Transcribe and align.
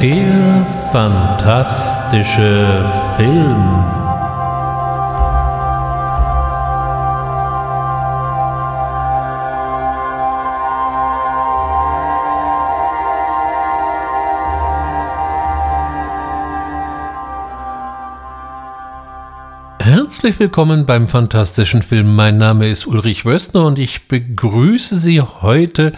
Der 0.00 0.64
fantastische 0.92 2.88
Film. 3.16 3.84
Herzlich 19.80 20.38
willkommen 20.38 20.86
beim 20.86 21.08
fantastischen 21.08 21.82
Film. 21.82 22.14
Mein 22.14 22.38
Name 22.38 22.68
ist 22.68 22.86
Ulrich 22.86 23.24
Wöstner 23.24 23.66
und 23.66 23.80
ich 23.80 24.06
begrüße 24.06 24.96
Sie 24.96 25.20
heute 25.20 25.92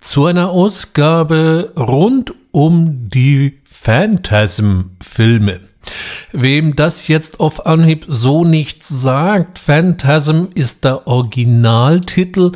zu 0.00 0.26
einer 0.26 0.50
Ausgabe 0.50 1.72
rund 1.74 2.34
um 2.52 3.08
die 3.08 3.58
Phantasm-Filme. 3.64 5.60
Wem 6.32 6.76
das 6.76 7.08
jetzt 7.08 7.40
auf 7.40 7.66
Anhieb 7.66 8.04
so 8.08 8.44
nichts 8.44 8.88
sagt, 8.88 9.58
Phantasm 9.58 10.46
ist 10.54 10.84
der 10.84 11.06
Originaltitel, 11.06 12.52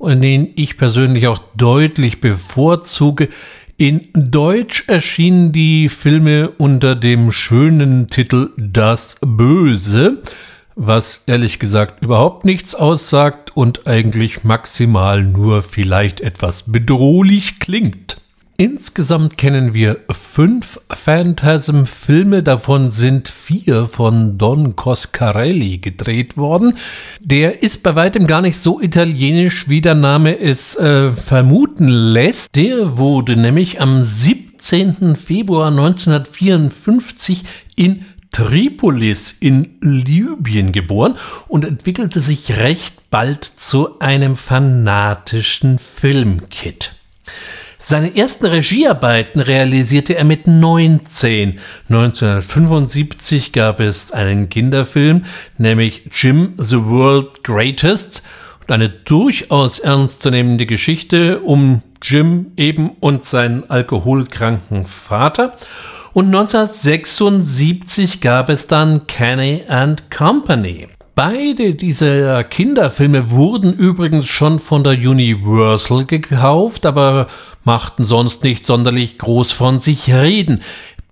den 0.00 0.52
ich 0.56 0.76
persönlich 0.76 1.26
auch 1.28 1.40
deutlich 1.56 2.20
bevorzuge. 2.20 3.28
In 3.76 4.08
Deutsch 4.12 4.84
erschienen 4.86 5.52
die 5.52 5.88
Filme 5.88 6.50
unter 6.58 6.94
dem 6.94 7.32
schönen 7.32 8.08
Titel 8.08 8.50
Das 8.56 9.16
Böse 9.20 10.22
was 10.76 11.24
ehrlich 11.26 11.58
gesagt 11.58 12.04
überhaupt 12.04 12.44
nichts 12.44 12.74
aussagt 12.74 13.56
und 13.56 13.86
eigentlich 13.86 14.44
maximal 14.44 15.22
nur 15.22 15.62
vielleicht 15.62 16.20
etwas 16.20 16.70
bedrohlich 16.70 17.60
klingt. 17.60 18.16
Insgesamt 18.56 19.36
kennen 19.36 19.74
wir 19.74 19.98
fünf 20.12 20.80
Phantasm-Filme, 20.88 22.44
davon 22.44 22.92
sind 22.92 23.26
vier 23.28 23.86
von 23.86 24.38
Don 24.38 24.76
Coscarelli 24.76 25.78
gedreht 25.78 26.36
worden. 26.36 26.76
Der 27.18 27.64
ist 27.64 27.82
bei 27.82 27.96
weitem 27.96 28.28
gar 28.28 28.42
nicht 28.42 28.56
so 28.56 28.80
italienisch, 28.80 29.68
wie 29.68 29.80
der 29.80 29.96
Name 29.96 30.38
es 30.38 30.76
äh, 30.76 31.10
vermuten 31.10 31.88
lässt. 31.88 32.54
Der 32.54 32.96
wurde 32.96 33.36
nämlich 33.36 33.80
am 33.80 34.04
17. 34.04 35.16
Februar 35.16 35.72
1954 35.72 37.42
in 37.74 38.04
Tripolis 38.30 39.32
in 39.32 39.78
Libyen 39.80 40.70
geboren 40.70 41.16
und 41.48 41.64
entwickelte 41.64 42.20
sich 42.20 42.56
recht 42.56 43.10
bald 43.10 43.42
zu 43.44 43.98
einem 43.98 44.36
fanatischen 44.36 45.80
Filmkit. 45.80 46.92
Seine 47.86 48.16
ersten 48.16 48.46
Regiearbeiten 48.46 49.40
realisierte 49.40 50.16
er 50.16 50.24
mit 50.24 50.46
19. 50.46 51.58
1975 51.90 53.52
gab 53.52 53.78
es 53.78 54.10
einen 54.10 54.48
Kinderfilm, 54.48 55.26
nämlich 55.58 56.08
Jim 56.10 56.54
the 56.56 56.82
World 56.82 57.44
Greatest, 57.44 58.22
und 58.62 58.72
eine 58.72 58.88
durchaus 58.88 59.80
ernstzunehmende 59.80 60.64
Geschichte 60.64 61.40
um 61.40 61.82
Jim 62.00 62.52
eben 62.56 62.88
und 63.00 63.26
seinen 63.26 63.68
alkoholkranken 63.68 64.86
Vater. 64.86 65.52
Und 66.14 66.28
1976 66.28 68.22
gab 68.22 68.48
es 68.48 68.66
dann 68.66 69.06
Kenny 69.06 69.64
and 69.68 70.10
Company. 70.10 70.88
Beide 71.16 71.76
dieser 71.76 72.42
Kinderfilme 72.42 73.30
wurden 73.30 73.72
übrigens 73.72 74.26
schon 74.26 74.58
von 74.58 74.82
der 74.82 74.94
Universal 74.94 76.06
gekauft, 76.06 76.84
aber 76.86 77.28
machten 77.62 78.04
sonst 78.04 78.42
nicht 78.42 78.66
sonderlich 78.66 79.16
groß 79.18 79.52
von 79.52 79.80
sich 79.80 80.12
reden, 80.12 80.60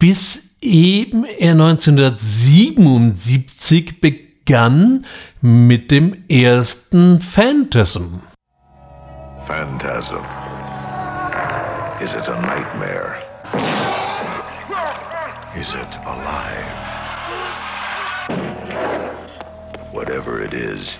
bis 0.01 0.57
eben 0.61 1.25
er 1.25 1.53
1977 1.53 4.01
begann 4.01 5.07
mit 5.41 5.93
dem 5.93 6.25
ersten 6.29 7.21
Phantasm. 7.21 8.23
Phantasm. 9.47 10.17
Is 12.03 12.13
it 12.15 12.29
a 12.29 12.41
nightmare? 12.41 13.15
Is 15.55 15.77
it 15.77 16.01
alive? 16.05 16.92
Whatever 19.93 20.43
it 20.43 20.55
is, 20.55 20.97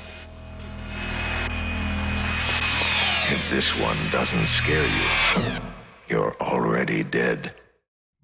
if 3.31 3.51
this 3.51 3.73
one 3.81 3.97
doesn't 4.11 4.47
scare 4.47 4.85
you, 4.85 5.61
you're 6.11 6.37
already 6.39 7.03
dead. 7.03 7.53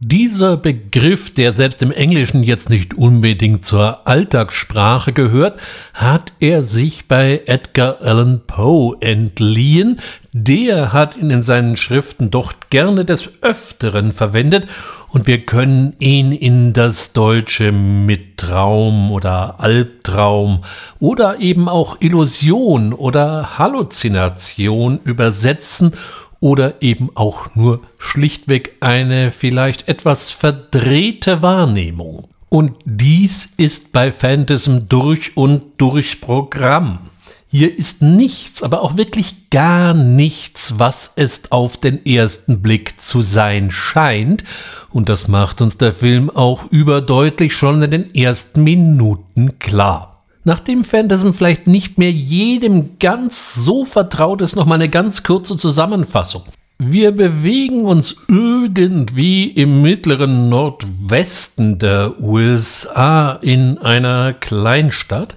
Dieser 0.00 0.58
Begriff, 0.58 1.32
der 1.32 1.54
selbst 1.54 1.80
im 1.80 1.90
Englischen 1.90 2.42
jetzt 2.42 2.68
nicht 2.68 2.94
unbedingt 2.94 3.64
zur 3.64 4.06
Alltagssprache 4.06 5.14
gehört, 5.14 5.58
hat 5.94 6.32
er 6.38 6.62
sich 6.62 7.08
bei 7.08 7.42
Edgar 7.46 8.02
Allan 8.02 8.42
Poe 8.46 8.96
entliehen. 9.00 9.98
Der 10.32 10.92
hat 10.92 11.16
ihn 11.16 11.30
in 11.30 11.42
seinen 11.42 11.78
Schriften 11.78 12.30
doch 12.30 12.52
gerne 12.68 13.06
des 13.06 13.42
Öfteren 13.42 14.12
verwendet 14.12 14.68
und 15.10 15.26
wir 15.26 15.44
können 15.44 15.94
ihn 15.98 16.32
in 16.32 16.72
das 16.72 17.12
Deutsche 17.12 17.72
mit 17.72 18.36
Traum 18.36 19.10
oder 19.10 19.58
Albtraum 19.58 20.64
oder 20.98 21.40
eben 21.40 21.68
auch 21.68 21.96
Illusion 22.00 22.92
oder 22.92 23.58
Halluzination 23.58 25.00
übersetzen 25.04 25.92
oder 26.40 26.82
eben 26.82 27.10
auch 27.14 27.54
nur 27.54 27.80
schlichtweg 27.98 28.76
eine 28.80 29.30
vielleicht 29.30 29.88
etwas 29.88 30.30
verdrehte 30.30 31.42
Wahrnehmung. 31.42 32.28
Und 32.50 32.76
dies 32.84 33.48
ist 33.56 33.92
bei 33.92 34.12
Phantasm 34.12 34.88
durch 34.88 35.36
und 35.36 35.64
durch 35.78 36.20
Programm. 36.20 37.10
Hier 37.50 37.78
ist 37.78 38.02
nichts, 38.02 38.62
aber 38.62 38.82
auch 38.82 38.98
wirklich 38.98 39.48
gar 39.48 39.94
nichts, 39.94 40.74
was 40.78 41.12
es 41.16 41.50
auf 41.50 41.78
den 41.78 42.04
ersten 42.04 42.60
Blick 42.60 43.00
zu 43.00 43.22
sein 43.22 43.70
scheint. 43.70 44.44
Und 44.90 45.08
das 45.08 45.28
macht 45.28 45.62
uns 45.62 45.78
der 45.78 45.92
Film 45.92 46.28
auch 46.28 46.70
überdeutlich 46.70 47.54
schon 47.54 47.82
in 47.82 47.90
den 47.90 48.14
ersten 48.14 48.64
Minuten 48.64 49.58
klar. 49.58 50.26
Nachdem 50.44 50.84
Phantasm 50.84 51.32
vielleicht 51.32 51.66
nicht 51.66 51.96
mehr 51.96 52.12
jedem 52.12 52.98
ganz 52.98 53.54
so 53.54 53.86
vertraut 53.86 54.42
ist, 54.42 54.54
noch 54.54 54.66
mal 54.66 54.74
eine 54.74 54.90
ganz 54.90 55.22
kurze 55.22 55.56
Zusammenfassung. 55.56 56.42
Wir 56.78 57.12
bewegen 57.12 57.86
uns 57.86 58.14
irgendwie 58.28 59.48
im 59.48 59.80
mittleren 59.80 60.50
Nordwesten 60.50 61.78
der 61.78 62.20
USA 62.20 63.32
in 63.42 63.78
einer 63.78 64.34
Kleinstadt. 64.34 65.34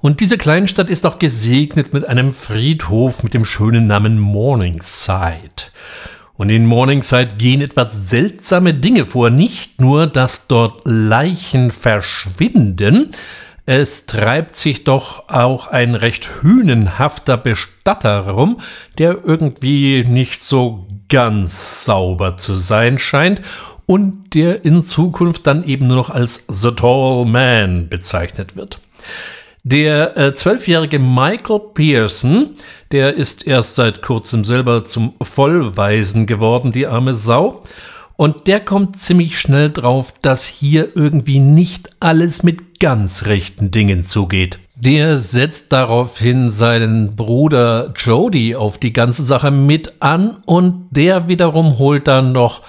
Und 0.00 0.20
diese 0.20 0.38
Kleinstadt 0.38 0.90
ist 0.90 1.06
auch 1.06 1.18
gesegnet 1.18 1.92
mit 1.92 2.06
einem 2.06 2.32
Friedhof 2.32 3.24
mit 3.24 3.34
dem 3.34 3.44
schönen 3.44 3.88
Namen 3.88 4.18
Morningside. 4.18 5.72
Und 6.36 6.50
in 6.50 6.66
Morningside 6.66 7.34
gehen 7.36 7.60
etwas 7.60 8.08
seltsame 8.08 8.74
Dinge 8.74 9.06
vor. 9.06 9.30
Nicht 9.30 9.80
nur, 9.80 10.06
dass 10.06 10.46
dort 10.46 10.82
Leichen 10.84 11.72
verschwinden, 11.72 13.10
es 13.66 14.06
treibt 14.06 14.56
sich 14.56 14.84
doch 14.84 15.28
auch 15.28 15.66
ein 15.66 15.94
recht 15.94 16.42
hünenhafter 16.42 17.36
Bestatter 17.36 18.20
rum, 18.28 18.60
der 18.96 19.18
irgendwie 19.24 20.04
nicht 20.08 20.40
so 20.42 20.86
ganz 21.10 21.84
sauber 21.84 22.38
zu 22.38 22.54
sein 22.54 22.98
scheint 22.98 23.42
und 23.84 24.34
der 24.34 24.64
in 24.64 24.84
Zukunft 24.84 25.46
dann 25.46 25.64
eben 25.64 25.86
nur 25.88 25.96
noch 25.96 26.08
als 26.08 26.46
The 26.48 26.70
Tall 26.70 27.26
Man 27.26 27.90
bezeichnet 27.90 28.56
wird. 28.56 28.80
Der 29.70 30.16
äh, 30.16 30.32
zwölfjährige 30.32 30.98
Michael 30.98 31.60
Pearson, 31.74 32.56
der 32.90 33.16
ist 33.16 33.46
erst 33.46 33.74
seit 33.74 34.00
kurzem 34.00 34.46
selber 34.46 34.84
zum 34.84 35.12
Vollweisen 35.20 36.24
geworden, 36.24 36.72
die 36.72 36.86
arme 36.86 37.12
Sau. 37.12 37.62
Und 38.16 38.46
der 38.46 38.60
kommt 38.60 38.96
ziemlich 38.96 39.38
schnell 39.38 39.70
drauf, 39.70 40.14
dass 40.22 40.46
hier 40.46 40.96
irgendwie 40.96 41.38
nicht 41.38 41.90
alles 42.00 42.42
mit 42.42 42.80
ganz 42.80 43.26
rechten 43.26 43.70
Dingen 43.70 44.04
zugeht. 44.04 44.58
Der 44.74 45.18
setzt 45.18 45.70
daraufhin 45.70 46.50
seinen 46.50 47.14
Bruder 47.14 47.92
Jody 47.94 48.56
auf 48.56 48.78
die 48.78 48.94
ganze 48.94 49.22
Sache 49.22 49.50
mit 49.50 50.00
an 50.00 50.38
und 50.46 50.86
der 50.92 51.28
wiederum 51.28 51.76
holt 51.76 52.08
dann 52.08 52.32
noch 52.32 52.62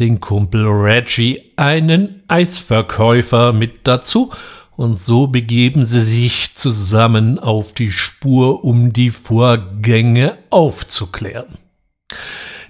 den 0.00 0.18
Kumpel 0.18 0.66
Reggie, 0.66 1.52
einen 1.54 2.24
Eisverkäufer, 2.26 3.52
mit 3.52 3.86
dazu. 3.86 4.32
Und 4.76 5.00
so 5.00 5.28
begeben 5.28 5.86
sie 5.86 6.00
sich 6.00 6.54
zusammen 6.54 7.38
auf 7.38 7.72
die 7.72 7.92
Spur, 7.92 8.64
um 8.64 8.92
die 8.92 9.10
Vorgänge 9.10 10.38
aufzuklären. 10.50 11.58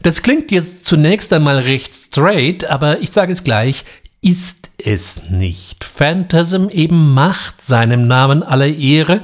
Das 0.03 0.21
klingt 0.21 0.51
jetzt 0.51 0.85
zunächst 0.85 1.33
einmal 1.33 1.59
recht 1.61 1.95
straight, 1.95 2.67
aber 2.67 3.01
ich 3.01 3.11
sage 3.11 3.33
es 3.33 3.43
gleich, 3.43 3.85
ist 4.21 4.69
es 4.77 5.31
nicht. 5.31 5.85
Phantasm 5.85 6.69
eben 6.69 7.15
macht 7.15 7.63
seinem 7.63 8.07
Namen 8.07 8.43
alle 8.43 8.69
Ehre 8.69 9.23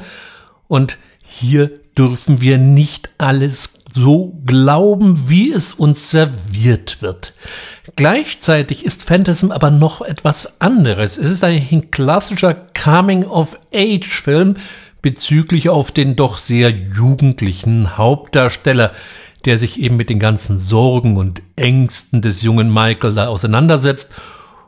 und 0.69 0.97
hier 1.23 1.71
dürfen 1.99 2.41
wir 2.41 2.57
nicht 2.57 3.11
alles 3.19 3.80
so 3.93 4.41
glauben, 4.47 5.29
wie 5.29 5.53
es 5.53 5.73
uns 5.73 6.11
serviert 6.11 7.03
wird. 7.03 7.35
Gleichzeitig 7.97 8.85
ist 8.85 9.05
Phantasm 9.05 9.51
aber 9.51 9.71
noch 9.71 10.03
etwas 10.03 10.61
anderes. 10.61 11.19
Es 11.19 11.31
ist 11.31 11.45
ein 11.45 11.91
klassischer 11.91 12.55
Coming-of-Age-Film 12.55 14.57
bezüglich 15.03 15.69
auf 15.69 15.91
den 15.91 16.17
doch 16.17 16.39
sehr 16.39 16.71
jugendlichen 16.71 17.97
Hauptdarsteller, 17.97 18.93
der 19.45 19.59
sich 19.59 19.81
eben 19.81 19.97
mit 19.97 20.11
den 20.11 20.19
ganzen 20.19 20.59
Sorgen 20.59 21.17
und 21.17 21.43
Ängsten 21.57 22.23
des 22.23 22.43
jungen 22.43 22.73
Michael 22.73 23.15
da 23.15 23.29
auseinandersetzt 23.29 24.13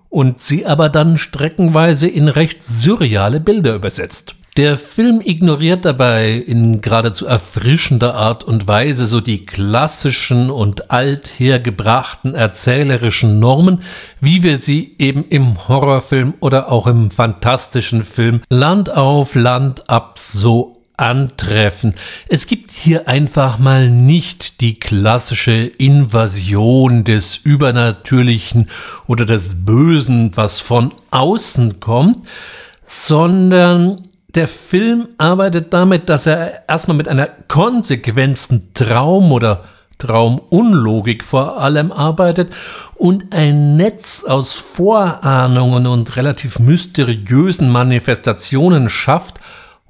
und 0.09 0.41
sie 0.41 0.67
aber 0.67 0.89
dann 0.89 1.19
streckenweise 1.19 2.09
in 2.09 2.29
recht 2.29 2.63
surreale 2.63 3.41
Bilder 3.41 3.75
übersetzt. 3.75 4.35
Der 4.59 4.77
Film 4.77 5.23
ignoriert 5.25 5.87
dabei 5.87 6.33
in 6.33 6.83
geradezu 6.83 7.25
erfrischender 7.25 8.15
Art 8.15 8.45
und 8.45 8.67
Weise 8.67 9.07
so 9.07 9.23
die 9.23 9.47
klassischen 9.47 10.51
und 10.51 10.91
althergebrachten 10.91 12.35
erzählerischen 12.35 13.41
Normen, 13.41 13.83
wie 14.21 14.43
wir 14.43 14.59
sie 14.59 14.95
eben 14.99 15.25
im 15.31 15.69
Horrorfilm 15.69 16.35
oder 16.41 16.71
auch 16.71 16.87
im 16.87 17.11
fantastischen 17.11 18.05
Film 18.05 18.43
Land 18.51 18.95
auf 18.95 19.35
Land 19.35 19.89
ab 19.89 20.19
so 20.19 20.83
antreffen. 20.99 21.95
Es 22.29 22.47
gibt 22.47 22.73
hier 22.73 23.09
einfach 23.09 23.59
mal 23.59 23.89
nicht 23.89 24.61
die 24.61 24.79
klassische 24.79 25.65
Invasion 25.65 27.05
des 27.05 27.39
Übernatürlichen 27.39 28.69
oder 29.07 29.25
des 29.25 29.65
Bösen, 29.65 30.33
was 30.35 30.61
von 30.61 30.93
außen 31.11 31.81
kommt, 31.81 32.19
sondern 32.87 34.03
der 34.35 34.49
Film 34.49 35.09
arbeitet 35.19 35.73
damit, 35.73 36.09
dass 36.09 36.27
er 36.27 36.69
erstmal 36.69 36.97
mit 36.97 37.09
einer 37.09 37.29
konsequenten 37.49 38.73
Traum- 38.75 39.33
oder 39.33 39.65
Traumunlogik 39.99 41.23
vor 41.23 41.59
allem 41.61 41.93
arbeitet 41.93 42.53
und 42.95 43.33
ein 43.33 43.77
Netz 43.77 44.25
aus 44.25 44.55
Vorahnungen 44.55 45.87
und 45.87 46.17
relativ 46.17 46.59
mysteriösen 46.59 47.71
Manifestationen 47.71 48.91
schafft 48.91 49.37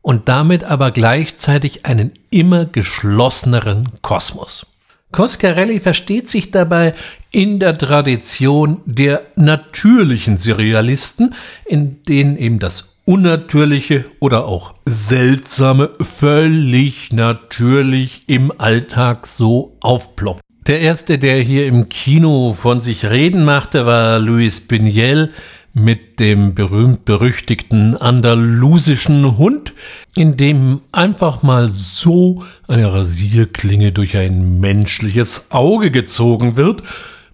und 0.02 0.28
damit 0.28 0.64
aber 0.64 0.90
gleichzeitig 0.90 1.86
einen 1.86 2.12
immer 2.30 2.66
geschlosseneren 2.66 3.88
Kosmos. 4.02 4.66
Coscarelli 5.12 5.78
versteht 5.80 6.28
sich 6.28 6.50
dabei 6.50 6.94
in 7.30 7.58
der 7.58 7.76
Tradition 7.76 8.80
der 8.86 9.22
natürlichen 9.36 10.38
Surrealisten, 10.38 11.34
in 11.64 12.02
denen 12.04 12.36
eben 12.36 12.58
das 12.58 12.91
Unnatürliche 13.04 14.04
oder 14.20 14.46
auch 14.46 14.74
Seltsame 14.86 15.90
völlig 16.00 17.12
natürlich 17.12 18.20
im 18.28 18.52
Alltag 18.56 19.26
so 19.26 19.76
aufploppt. 19.80 20.40
Der 20.68 20.80
erste, 20.80 21.18
der 21.18 21.40
hier 21.40 21.66
im 21.66 21.88
Kino 21.88 22.52
von 22.52 22.80
sich 22.80 23.06
reden 23.06 23.44
machte, 23.44 23.86
war 23.86 24.20
Luis 24.20 24.60
Biniel 24.60 25.30
mit 25.74 26.20
dem 26.20 26.54
berühmt-berüchtigten 26.54 27.96
andalusischen 27.96 29.36
Hund, 29.36 29.72
in 30.14 30.36
dem 30.36 30.82
einfach 30.92 31.42
mal 31.42 31.68
so 31.70 32.44
eine 32.68 32.92
Rasierklinge 32.92 33.90
durch 33.90 34.16
ein 34.16 34.60
menschliches 34.60 35.50
Auge 35.50 35.90
gezogen 35.90 36.56
wird 36.56 36.84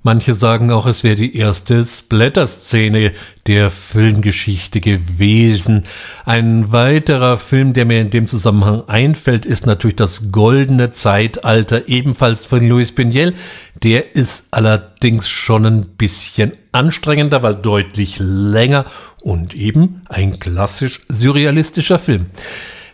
Manche 0.09 0.35
sagen 0.35 0.71
auch, 0.71 0.87
es 0.87 1.05
wäre 1.05 1.17
die 1.17 1.37
erste 1.37 1.85
Splatter-Szene 1.85 3.13
der 3.47 3.71
Filmgeschichte 3.71 4.81
gewesen. 4.81 5.83
Ein 6.25 6.73
weiterer 6.73 7.37
Film, 7.37 7.75
der 7.75 7.85
mir 7.85 8.01
in 8.01 8.09
dem 8.09 8.27
Zusammenhang 8.27 8.85
einfällt, 8.87 9.45
ist 9.45 9.67
natürlich 9.67 9.97
das 9.97 10.33
Goldene 10.33 10.93
Zeitalter, 10.93 11.89
ebenfalls 11.89 12.47
von 12.47 12.67
Louis 12.67 12.93
Beniel. 12.93 13.35
Der 13.83 14.17
ist 14.17 14.47
allerdings 14.51 15.29
schon 15.29 15.67
ein 15.67 15.89
bisschen 15.99 16.53
anstrengender, 16.73 17.43
weil 17.43 17.57
deutlich 17.57 18.17
länger 18.19 18.87
und 19.21 19.53
eben 19.53 20.07
ein 20.09 20.41
klassisch 20.41 21.03
surrealistischer 21.11 21.99
Film. 21.99 22.29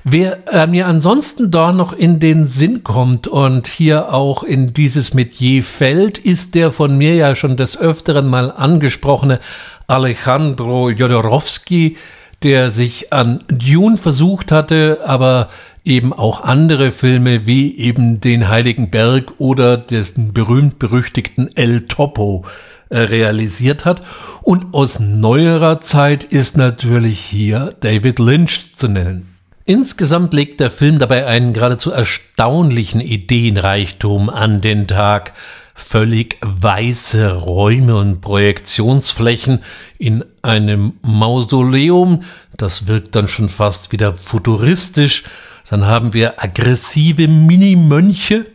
Wer 0.07 0.53
äh, 0.53 0.67
mir 0.67 0.87
ansonsten 0.87 1.51
da 1.51 1.73
noch 1.73 1.95
in 1.95 2.21
den 2.21 2.45
Sinn 2.45 2.85
kommt 2.85 3.27
und 3.27 3.67
hier 3.67 4.13
auch 4.13 4.43
in 4.43 4.75
dieses 4.75 5.15
Metier 5.15 5.63
fällt, 5.63 6.19
ist 6.19 6.55
der 6.55 6.73
von 6.73 6.99
mir 6.99 7.15
ja 7.15 7.35
schon 7.35 7.57
des 7.57 7.79
Öfteren 7.79 8.29
mal 8.29 8.51
angesprochene 8.51 9.41
Alejandro 9.87 10.91
Jodorowsky, 10.91 11.97
der 12.43 12.71
sich 12.71 13.15
an 13.15 13.45
Dune 13.49 13.97
versucht 13.97 14.53
hatte, 14.53 15.01
aber 15.07 15.49
eben 15.87 16.13
auch 16.13 16.43
andere 16.43 16.91
Filme 16.91 17.47
wie 17.47 17.75
eben 17.79 18.21
den 18.21 18.51
Heiligen 18.51 18.91
Berg 18.91 19.33
oder 19.39 19.79
den 19.79 20.35
berühmt-berüchtigten 20.35 21.57
El 21.57 21.87
Topo 21.87 22.45
äh, 22.91 22.99
realisiert 22.99 23.87
hat. 23.87 24.03
Und 24.43 24.75
aus 24.75 25.01
neuerer 25.01 25.81
Zeit 25.81 26.25
ist 26.25 26.59
natürlich 26.59 27.21
hier 27.21 27.75
David 27.81 28.19
Lynch 28.19 28.77
zu 28.77 28.89
nennen. 28.89 29.34
Insgesamt 29.67 30.35
legt 30.35 30.61
der 30.61 30.71
Film 30.71 30.99
dabei 30.99 31.27
einen 31.27 31.55
geradezu 31.55 31.91
erstaunlichen 31.91 33.01
Ideenreichtum 33.01 34.29
an 34.29 34.61
den 34.61 34.87
Tag. 34.87 35.33
Völlig 35.75 36.37
weiße 36.43 37.33
Räume 37.33 37.97
und 37.97 38.21
Projektionsflächen 38.21 39.61
in 39.99 40.23
einem 40.43 40.93
Mausoleum, 41.03 42.23
das 42.57 42.87
wirkt 42.87 43.17
dann 43.17 43.27
schon 43.27 43.49
fast 43.49 43.91
wieder 43.91 44.17
futuristisch. 44.19 45.25
Dann 45.69 45.87
haben 45.87 46.13
wir 46.13 46.45
aggressive 46.45 47.27
Mini-Mönche 47.27 48.47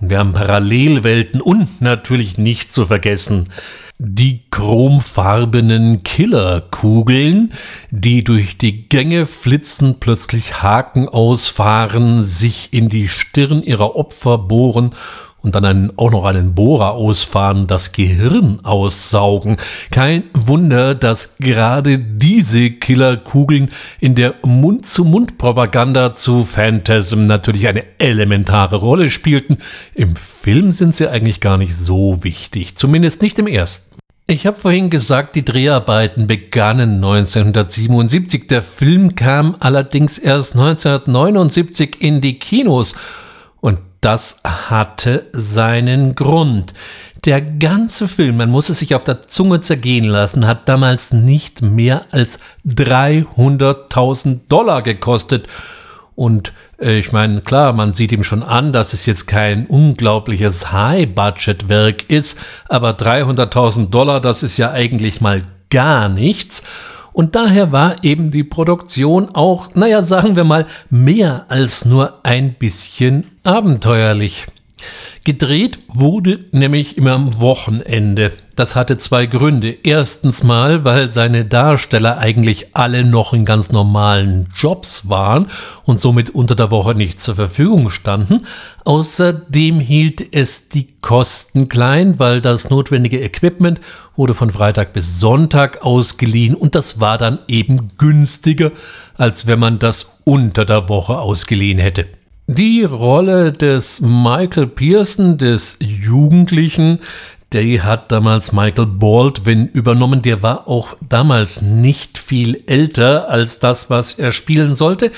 und 0.00 0.10
wir 0.10 0.18
haben 0.18 0.32
Parallelwelten 0.32 1.42
und 1.42 1.82
natürlich 1.82 2.38
nicht 2.38 2.72
zu 2.72 2.86
vergessen 2.86 3.48
die 4.04 4.42
chromfarbenen 4.50 6.02
Killerkugeln, 6.02 7.52
die 7.90 8.24
durch 8.24 8.58
die 8.58 8.88
Gänge 8.88 9.26
flitzen, 9.26 10.00
plötzlich 10.00 10.60
Haken 10.60 11.08
ausfahren, 11.08 12.24
sich 12.24 12.72
in 12.72 12.88
die 12.88 13.08
Stirn 13.08 13.62
ihrer 13.62 13.94
Opfer 13.94 14.38
bohren 14.38 14.90
und 15.42 15.54
dann 15.54 15.64
einen, 15.64 15.98
auch 15.98 16.10
noch 16.10 16.24
einen 16.24 16.54
Bohrer 16.54 16.92
ausfahren, 16.92 17.66
das 17.66 17.92
Gehirn 17.92 18.60
aussaugen. 18.62 19.56
Kein 19.90 20.24
Wunder, 20.34 20.94
dass 20.94 21.34
gerade 21.38 21.98
diese 21.98 22.70
Killerkugeln 22.70 23.70
in 24.00 24.14
der 24.14 24.34
Mund-zu-Mund-Propaganda 24.44 26.14
zu 26.14 26.44
Phantasm 26.44 27.26
natürlich 27.26 27.66
eine 27.66 27.84
elementare 27.98 28.76
Rolle 28.76 29.10
spielten. 29.10 29.58
Im 29.94 30.16
Film 30.16 30.72
sind 30.72 30.94
sie 30.94 31.08
eigentlich 31.08 31.40
gar 31.40 31.58
nicht 31.58 31.74
so 31.74 32.22
wichtig, 32.24 32.76
zumindest 32.76 33.22
nicht 33.22 33.38
im 33.38 33.46
ersten. 33.46 33.92
Ich 34.28 34.46
habe 34.46 34.56
vorhin 34.56 34.88
gesagt, 34.88 35.34
die 35.34 35.44
Dreharbeiten 35.44 36.26
begannen 36.26 36.94
1977. 37.04 38.46
Der 38.46 38.62
Film 38.62 39.16
kam 39.16 39.56
allerdings 39.58 40.16
erst 40.16 40.54
1979 40.54 42.00
in 42.00 42.20
die 42.20 42.38
Kinos. 42.38 42.94
Das 44.02 44.40
hatte 44.42 45.26
seinen 45.32 46.16
Grund. 46.16 46.74
Der 47.24 47.40
ganze 47.40 48.08
Film, 48.08 48.36
man 48.36 48.50
muss 48.50 48.68
es 48.68 48.80
sich 48.80 48.96
auf 48.96 49.04
der 49.04 49.22
Zunge 49.22 49.60
zergehen 49.60 50.06
lassen, 50.06 50.48
hat 50.48 50.68
damals 50.68 51.12
nicht 51.12 51.62
mehr 51.62 52.04
als 52.10 52.40
300.000 52.66 54.40
Dollar 54.48 54.82
gekostet. 54.82 55.46
Und 56.16 56.52
äh, 56.80 56.98
ich 56.98 57.12
meine, 57.12 57.42
klar, 57.42 57.72
man 57.72 57.92
sieht 57.92 58.10
ihm 58.10 58.24
schon 58.24 58.42
an, 58.42 58.72
dass 58.72 58.92
es 58.92 59.06
jetzt 59.06 59.28
kein 59.28 59.66
unglaubliches 59.66 60.72
High-Budget-Werk 60.72 62.10
ist, 62.10 62.36
aber 62.68 62.90
300.000 62.90 63.90
Dollar, 63.90 64.20
das 64.20 64.42
ist 64.42 64.56
ja 64.56 64.72
eigentlich 64.72 65.20
mal 65.20 65.42
gar 65.70 66.08
nichts. 66.08 66.64
Und 67.12 67.34
daher 67.34 67.72
war 67.72 68.02
eben 68.04 68.30
die 68.30 68.44
Produktion 68.44 69.34
auch, 69.34 69.74
naja, 69.74 70.02
sagen 70.02 70.36
wir 70.36 70.44
mal, 70.44 70.66
mehr 70.88 71.46
als 71.48 71.84
nur 71.84 72.20
ein 72.22 72.54
bisschen 72.54 73.26
abenteuerlich. 73.44 74.46
Gedreht 75.24 75.78
wurde 75.86 76.46
nämlich 76.50 76.96
immer 76.96 77.12
am 77.12 77.38
Wochenende. 77.38 78.32
Das 78.56 78.74
hatte 78.74 78.98
zwei 78.98 79.26
Gründe. 79.26 79.72
Erstens 79.84 80.42
mal, 80.42 80.84
weil 80.84 81.12
seine 81.12 81.44
Darsteller 81.44 82.18
eigentlich 82.18 82.74
alle 82.74 83.04
noch 83.04 83.32
in 83.32 83.44
ganz 83.44 83.70
normalen 83.70 84.48
Jobs 84.52 85.08
waren 85.08 85.46
und 85.84 86.00
somit 86.00 86.30
unter 86.30 86.56
der 86.56 86.72
Woche 86.72 86.96
nicht 86.96 87.20
zur 87.20 87.36
Verfügung 87.36 87.90
standen. 87.90 88.46
Außerdem 88.84 89.78
hielt 89.78 90.34
es 90.34 90.68
die 90.68 90.88
Kosten 91.00 91.68
klein, 91.68 92.18
weil 92.18 92.40
das 92.40 92.68
notwendige 92.68 93.20
Equipment 93.20 93.78
wurde 94.16 94.34
von 94.34 94.50
Freitag 94.50 94.92
bis 94.92 95.20
Sonntag 95.20 95.84
ausgeliehen 95.84 96.56
und 96.56 96.74
das 96.74 96.98
war 96.98 97.16
dann 97.16 97.38
eben 97.46 97.90
günstiger, 97.96 98.72
als 99.16 99.46
wenn 99.46 99.60
man 99.60 99.78
das 99.78 100.18
unter 100.24 100.64
der 100.64 100.88
Woche 100.88 101.16
ausgeliehen 101.16 101.78
hätte. 101.78 102.08
Die 102.46 102.82
Rolle 102.82 103.52
des 103.52 104.00
Michael 104.00 104.66
Pearson, 104.66 105.38
des 105.38 105.78
Jugendlichen, 105.80 106.98
Die 107.52 107.82
hat 107.82 108.10
damals 108.10 108.52
Michael 108.52 108.86
Baldwin 108.86 109.68
übernommen. 109.68 110.22
Der 110.22 110.42
war 110.42 110.68
auch 110.68 110.96
damals 111.06 111.60
nicht 111.60 112.16
viel 112.16 112.62
älter 112.66 113.28
als 113.28 113.58
das, 113.58 113.90
was 113.90 114.18
er 114.18 114.32
spielen 114.32 114.74
sollte. 114.74 115.10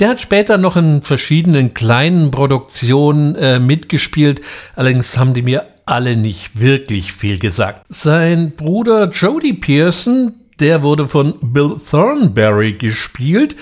Der 0.00 0.08
hat 0.08 0.20
später 0.20 0.56
noch 0.56 0.76
in 0.76 1.02
verschiedenen 1.02 1.74
kleinen 1.74 2.30
Produktionen 2.30 3.34
äh, 3.34 3.58
mitgespielt. 3.58 4.40
Allerdings 4.74 5.18
haben 5.18 5.34
die 5.34 5.42
mir 5.42 5.66
alle 5.84 6.16
nicht 6.16 6.58
wirklich 6.58 7.12
viel 7.12 7.38
gesagt. 7.38 7.84
Sein 7.90 8.52
Bruder 8.52 9.10
Jody 9.10 9.52
Pearson, 9.52 10.34
der 10.60 10.82
wurde 10.82 11.08
von 11.08 11.34
Bill 11.40 11.76
Thornberry 11.90 12.74
gespielt. 12.74 13.56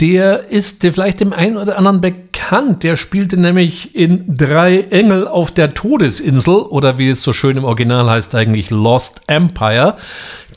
Der 0.00 0.48
ist 0.48 0.82
vielleicht 0.82 1.20
dem 1.20 1.32
einen 1.32 1.56
oder 1.56 1.78
anderen 1.78 2.00
bekannt. 2.00 2.82
Der 2.82 2.96
spielte 2.96 3.38
nämlich 3.38 3.94
in 3.94 4.36
Drei 4.36 4.80
Engel 4.80 5.28
auf 5.28 5.50
der 5.50 5.74
Todesinsel 5.74 6.54
oder 6.54 6.98
wie 6.98 7.08
es 7.08 7.22
so 7.22 7.32
schön 7.32 7.56
im 7.56 7.64
Original 7.64 8.10
heißt, 8.10 8.34
eigentlich 8.34 8.70
Lost 8.70 9.22
Empire. 9.28 9.96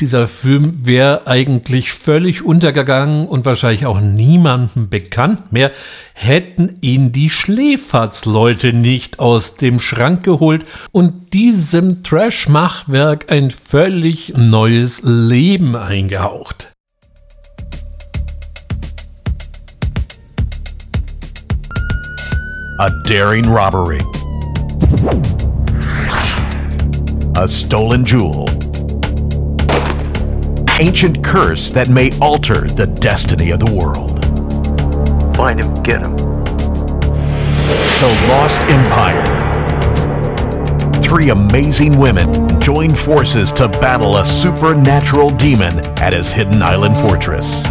Dieser 0.02 0.28
Film 0.28 0.86
wäre 0.86 1.26
eigentlich 1.26 1.94
völlig 1.94 2.44
untergegangen 2.44 3.28
und 3.28 3.46
wahrscheinlich 3.46 3.86
auch 3.86 4.02
niemandem 4.02 4.90
bekannt 4.90 5.54
mehr, 5.54 5.72
hätten 6.14 6.78
ihn 6.82 7.14
die 7.14 7.30
Schläferzleute 7.30 8.74
nicht 8.74 9.20
aus 9.20 9.56
dem 9.56 9.80
Schrank 9.80 10.24
geholt 10.24 10.66
und 10.92 11.34
diesem 11.34 12.04
Trash-Machwerk 12.04 13.32
ein 13.32 13.52
völlig 13.52 14.34
neues 14.36 15.02
Leben 15.04 15.76
eingehaucht. 15.78 16.74
A 22.80 22.90
daring 23.08 23.46
robbery. 23.46 24.00
A 27.38 27.48
stolen 27.48 28.04
jewel. 28.04 28.46
Ancient 30.78 31.24
curse 31.24 31.72
that 31.72 31.88
may 31.88 32.12
alter 32.20 32.68
the 32.68 32.86
destiny 32.86 33.52
of 33.52 33.62
the 33.62 33.72
world. 33.72 34.26
Find 35.38 35.58
him, 35.58 35.74
get 35.84 36.02
him. 36.02 36.18
The 38.02 38.26
Lost 38.28 38.62
Empire. 38.64 39.24
Three 41.02 41.30
amazing 41.30 41.98
women 41.98 42.60
join 42.60 42.90
forces 42.90 43.54
to 43.54 43.70
battle 43.70 44.18
a 44.18 44.26
supernatural 44.26 45.30
demon 45.30 45.80
at 46.00 46.12
his 46.12 46.34
hidden 46.34 46.62
island 46.62 46.98
fortress. 46.98 47.64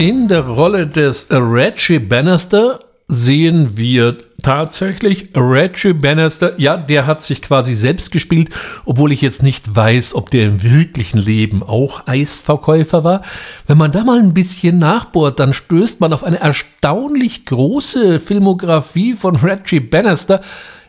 In 0.00 0.26
der 0.26 0.42
Rolle 0.42 0.84
des 0.84 1.30
Reggie 1.30 1.98
Bannister 1.98 2.80
sehen 3.08 3.76
wir 3.76 4.16
tatsächlich 4.48 5.28
Reggie 5.36 5.92
Bannister. 5.92 6.58
Ja, 6.58 6.78
der 6.78 7.06
hat 7.06 7.20
sich 7.20 7.42
quasi 7.42 7.74
selbst 7.74 8.10
gespielt, 8.10 8.48
obwohl 8.86 9.12
ich 9.12 9.20
jetzt 9.20 9.42
nicht 9.42 9.76
weiß, 9.76 10.14
ob 10.14 10.30
der 10.30 10.46
im 10.46 10.62
wirklichen 10.62 11.18
Leben 11.18 11.62
auch 11.62 12.06
Eisverkäufer 12.06 13.04
war. 13.04 13.20
Wenn 13.66 13.76
man 13.76 13.92
da 13.92 14.04
mal 14.04 14.18
ein 14.18 14.32
bisschen 14.32 14.78
nachbohrt, 14.78 15.38
dann 15.38 15.52
stößt 15.52 16.00
man 16.00 16.14
auf 16.14 16.24
eine 16.24 16.40
erstaunlich 16.40 17.44
große 17.44 18.20
Filmografie 18.20 19.12
von 19.12 19.36
Reggie 19.36 19.80
Bannister. 19.80 20.40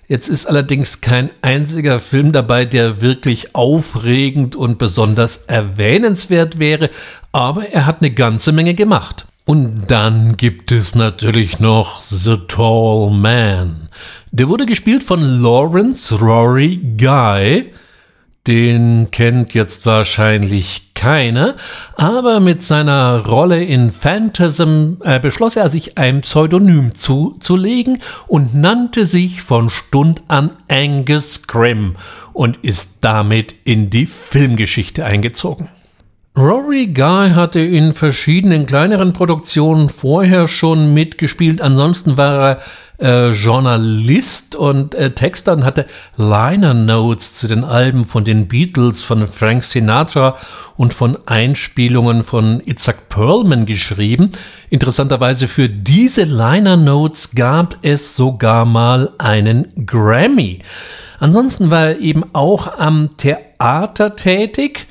Jetzt 0.08 0.30
ist 0.30 0.46
allerdings 0.46 1.02
kein 1.02 1.30
einziger 1.42 2.00
Film 2.00 2.32
dabei, 2.32 2.64
der 2.64 3.02
wirklich 3.02 3.56
aufregend 3.56 4.56
und 4.56 4.78
besonders 4.78 5.36
erwähnenswert 5.48 6.60
wäre, 6.60 6.90
aber 7.34 7.68
er 7.68 7.86
hat 7.86 7.98
eine 8.00 8.12
ganze 8.12 8.54
Menge 8.54 8.74
gemacht. 8.74 9.26
Und 9.50 9.90
dann 9.90 10.38
gibt 10.38 10.72
es 10.72 10.94
natürlich 10.94 11.60
noch 11.60 12.04
The 12.04 12.38
Tall 12.48 13.10
Man. 13.10 13.90
Der 14.30 14.48
wurde 14.48 14.68
gespielt 14.68 15.02
von 15.02 15.42
Lawrence 15.42 16.20
Rory 16.20 16.80
Guy. 17.00 17.74
Den 18.46 19.08
kennt 19.10 19.56
jetzt 19.56 19.88
wahrscheinlich 19.88 20.94
keiner, 20.94 21.56
aber 21.96 22.40
mit 22.40 22.62
seiner 22.62 23.26
Rolle 23.26 23.64
in 23.64 23.90
Phantasm 23.90 24.98
äh, 25.04 25.20
beschloss 25.20 25.56
er 25.56 25.72
sich 25.72 25.98
ein 25.98 26.22
Pseudonym 26.22 26.94
zuzulegen 26.94 28.04
und 28.28 28.54
nannte 28.54 29.08
sich 29.08 29.42
von 29.42 29.72
Stund 29.72 30.22
an 30.28 30.52
Angus 30.68 31.48
Grimm 31.48 31.96
und 32.34 32.58
ist 32.62 32.98
damit 33.02 33.56
in 33.64 33.90
die 33.90 34.06
Filmgeschichte 34.06 35.04
eingezogen. 35.06 35.70
Rory 36.40 36.88
Guy 36.88 37.32
hatte 37.32 37.60
in 37.60 37.94
verschiedenen 37.94 38.66
kleineren 38.66 39.12
Produktionen 39.12 39.90
vorher 39.90 40.48
schon 40.48 40.94
mitgespielt. 40.94 41.60
Ansonsten 41.60 42.16
war 42.16 42.60
er 42.98 43.30
äh, 43.30 43.32
Journalist 43.32 44.56
und 44.56 44.96
äh, 44.96 45.12
Texter 45.12 45.52
und 45.52 45.66
hatte 45.66 45.86
Liner 46.16 46.74
Notes 46.74 47.34
zu 47.34 47.50
den 47.50 47.66
Alben 47.66 48.06
von 48.06 48.24
den 48.24 48.48
Beatles, 48.48 49.02
von 49.02 49.28
Frank 49.28 49.64
Sinatra 49.64 50.38
und 50.78 50.94
von 50.94 51.18
Einspielungen 51.26 52.24
von 52.24 52.62
Isaac 52.66 53.10
Perlman 53.10 53.66
geschrieben. 53.66 54.30
Interessanterweise 54.70 55.50
für 55.50 55.68
diese 55.68 56.24
Liner 56.24 56.78
Notes 56.78 57.32
gab 57.36 57.80
es 57.82 58.16
sogar 58.16 58.64
mal 58.64 59.12
einen 59.18 59.74
Grammy. 59.86 60.60
Ansonsten 61.20 61.70
war 61.70 61.88
er 61.88 62.00
eben 62.00 62.24
auch 62.32 62.80
am 62.80 63.10
Theater 63.18 64.16
tätig 64.16 64.88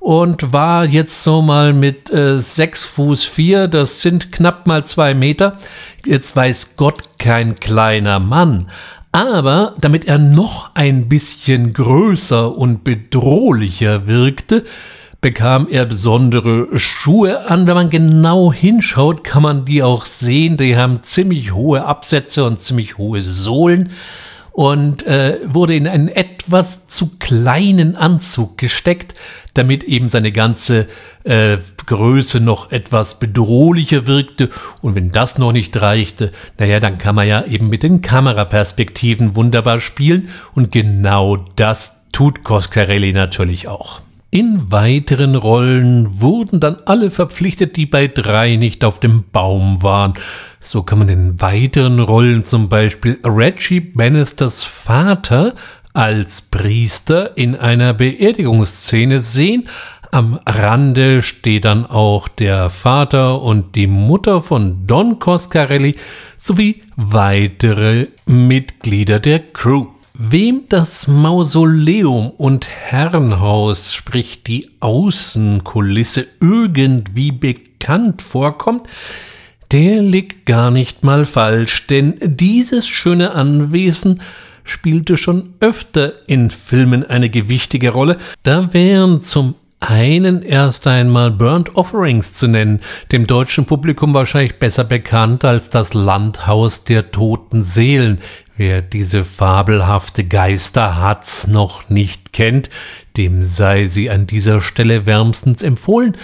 und 0.00 0.52
war 0.52 0.86
jetzt 0.86 1.22
so 1.22 1.42
mal 1.42 1.74
mit 1.74 2.10
äh, 2.10 2.38
6 2.38 2.84
Fuß 2.86 3.26
4, 3.26 3.68
das 3.68 4.00
sind 4.00 4.32
knapp 4.32 4.66
mal 4.66 4.84
zwei 4.84 5.14
Meter. 5.14 5.58
Jetzt 6.04 6.34
weiß 6.34 6.76
Gott 6.76 7.18
kein 7.18 7.54
kleiner 7.60 8.18
Mann. 8.18 8.70
Aber 9.12 9.74
damit 9.78 10.06
er 10.06 10.18
noch 10.18 10.74
ein 10.74 11.08
bisschen 11.08 11.74
größer 11.74 12.56
und 12.56 12.82
bedrohlicher 12.82 14.06
wirkte, 14.06 14.64
bekam 15.20 15.68
er 15.68 15.84
besondere 15.84 16.78
Schuhe 16.78 17.50
an. 17.50 17.66
Wenn 17.66 17.74
man 17.74 17.90
genau 17.90 18.52
hinschaut, 18.52 19.22
kann 19.22 19.42
man 19.42 19.64
die 19.66 19.82
auch 19.82 20.06
sehen. 20.06 20.56
Die 20.56 20.76
haben 20.76 21.02
ziemlich 21.02 21.52
hohe 21.52 21.84
Absätze 21.84 22.44
und 22.44 22.60
ziemlich 22.60 22.96
hohe 22.96 23.20
Sohlen 23.20 23.90
und 24.52 25.06
äh, 25.06 25.38
wurde 25.44 25.74
in 25.74 25.86
einen 25.86 26.08
etwas 26.08 26.86
zu 26.86 27.12
kleinen 27.18 27.96
Anzug 27.96 28.58
gesteckt, 28.58 29.14
damit 29.54 29.84
eben 29.84 30.08
seine 30.08 30.32
ganze 30.32 30.86
äh, 31.24 31.58
Größe 31.86 32.40
noch 32.40 32.70
etwas 32.72 33.18
bedrohlicher 33.18 34.06
wirkte. 34.06 34.50
Und 34.80 34.94
wenn 34.94 35.10
das 35.10 35.38
noch 35.38 35.52
nicht 35.52 35.80
reichte, 35.80 36.32
naja, 36.58 36.80
dann 36.80 36.98
kann 36.98 37.14
man 37.14 37.28
ja 37.28 37.44
eben 37.44 37.68
mit 37.68 37.82
den 37.82 38.02
Kameraperspektiven 38.02 39.36
wunderbar 39.36 39.80
spielen. 39.80 40.28
Und 40.54 40.72
genau 40.72 41.36
das 41.56 42.02
tut 42.12 42.44
Coscarelli 42.44 43.12
natürlich 43.12 43.68
auch. 43.68 44.00
In 44.32 44.70
weiteren 44.70 45.34
Rollen 45.34 46.20
wurden 46.20 46.60
dann 46.60 46.76
alle 46.86 47.10
verpflichtet, 47.10 47.76
die 47.76 47.86
bei 47.86 48.06
drei 48.06 48.54
nicht 48.54 48.84
auf 48.84 49.00
dem 49.00 49.24
Baum 49.32 49.82
waren. 49.82 50.14
So 50.60 50.84
kann 50.84 51.00
man 51.00 51.08
in 51.08 51.40
weiteren 51.40 51.98
Rollen 51.98 52.44
zum 52.44 52.68
Beispiel 52.68 53.18
Reggie 53.24 53.80
Bannisters 53.80 54.62
Vater 54.62 55.56
als 55.94 56.42
Priester 56.42 57.36
in 57.36 57.56
einer 57.56 57.92
Beerdigungsszene 57.92 59.18
sehen. 59.18 59.66
Am 60.12 60.38
Rande 60.46 61.22
steht 61.22 61.64
dann 61.64 61.84
auch 61.84 62.28
der 62.28 62.70
Vater 62.70 63.42
und 63.42 63.74
die 63.74 63.88
Mutter 63.88 64.40
von 64.40 64.86
Don 64.86 65.18
Coscarelli 65.18 65.96
sowie 66.36 66.84
weitere 66.94 68.06
Mitglieder 68.26 69.18
der 69.18 69.40
Crew. 69.40 69.86
Wem 70.22 70.64
das 70.68 71.08
Mausoleum 71.08 72.28
und 72.28 72.68
Herrenhaus, 72.68 73.94
sprich 73.94 74.42
die 74.42 74.68
Außenkulisse, 74.80 76.26
irgendwie 76.40 77.32
bekannt 77.32 78.20
vorkommt, 78.20 78.86
der 79.72 80.02
liegt 80.02 80.44
gar 80.44 80.70
nicht 80.70 81.04
mal 81.04 81.24
falsch, 81.24 81.86
denn 81.86 82.18
dieses 82.20 82.86
schöne 82.86 83.30
Anwesen 83.30 84.20
spielte 84.62 85.16
schon 85.16 85.54
öfter 85.60 86.12
in 86.28 86.50
Filmen 86.50 87.08
eine 87.08 87.30
gewichtige 87.30 87.88
Rolle. 87.88 88.18
Da 88.42 88.74
wären 88.74 89.22
zum 89.22 89.54
einen 89.80 90.42
erst 90.42 90.86
einmal 90.86 91.30
Burnt 91.30 91.74
Offerings 91.74 92.34
zu 92.34 92.46
nennen, 92.46 92.80
dem 93.12 93.26
deutschen 93.26 93.64
Publikum 93.64 94.14
wahrscheinlich 94.14 94.58
besser 94.58 94.84
bekannt 94.84 95.44
als 95.44 95.70
das 95.70 95.94
Landhaus 95.94 96.84
der 96.84 97.10
toten 97.10 97.64
Seelen, 97.64 98.20
Wer 98.60 98.82
diese 98.82 99.24
fabelhafte 99.24 100.22
Geisterhatz 100.22 101.46
noch 101.46 101.88
nicht 101.88 102.34
kennt, 102.34 102.68
dem 103.16 103.42
sei 103.42 103.86
sie 103.86 104.10
an 104.10 104.26
dieser 104.26 104.60
Stelle 104.60 105.06
wärmstens 105.06 105.62
empfohlen. 105.62 106.14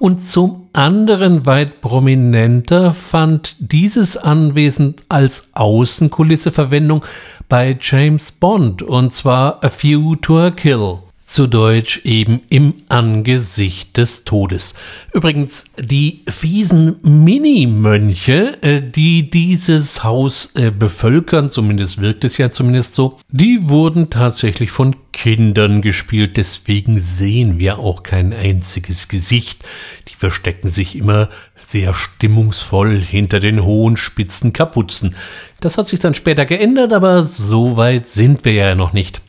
Und 0.00 0.20
zum 0.20 0.70
anderen 0.72 1.46
weit 1.46 1.80
prominenter 1.82 2.94
fand 2.94 3.54
dieses 3.60 4.16
Anwesen 4.16 4.96
als 5.08 5.46
Außenkulisse 5.52 6.50
Verwendung 6.50 7.04
bei 7.48 7.78
James 7.80 8.32
Bond, 8.32 8.82
und 8.82 9.14
zwar 9.14 9.62
A 9.62 9.68
Few 9.68 10.16
to 10.16 10.40
a 10.40 10.50
Kill. 10.50 11.03
Zu 11.26 11.46
Deutsch 11.46 12.02
eben 12.04 12.42
im 12.50 12.74
Angesicht 12.88 13.96
des 13.96 14.24
Todes. 14.24 14.74
Übrigens, 15.12 15.64
die 15.78 16.22
fiesen 16.28 16.96
Mini-Mönche, 17.02 18.62
äh, 18.62 18.82
die 18.82 19.30
dieses 19.30 20.04
Haus 20.04 20.50
äh, 20.54 20.70
bevölkern, 20.70 21.50
zumindest 21.50 22.00
wirkt 22.00 22.24
es 22.24 22.36
ja 22.38 22.50
zumindest 22.50 22.94
so, 22.94 23.18
die 23.30 23.68
wurden 23.68 24.10
tatsächlich 24.10 24.70
von 24.70 24.96
Kindern 25.12 25.80
gespielt, 25.80 26.36
deswegen 26.36 27.00
sehen 27.00 27.58
wir 27.58 27.78
auch 27.78 28.02
kein 28.02 28.32
einziges 28.32 29.08
Gesicht. 29.08 29.64
Die 30.08 30.14
verstecken 30.14 30.68
sich 30.68 30.96
immer 30.96 31.30
sehr 31.66 31.94
stimmungsvoll 31.94 33.00
hinter 33.00 33.40
den 33.40 33.64
hohen 33.64 33.96
spitzen 33.96 34.52
Kapuzen. 34.52 35.14
Das 35.60 35.78
hat 35.78 35.88
sich 35.88 36.00
dann 36.00 36.14
später 36.14 36.44
geändert, 36.44 36.92
aber 36.92 37.22
so 37.22 37.76
weit 37.76 38.06
sind 38.06 38.44
wir 38.44 38.52
ja 38.52 38.74
noch 38.74 38.92
nicht 38.92 39.23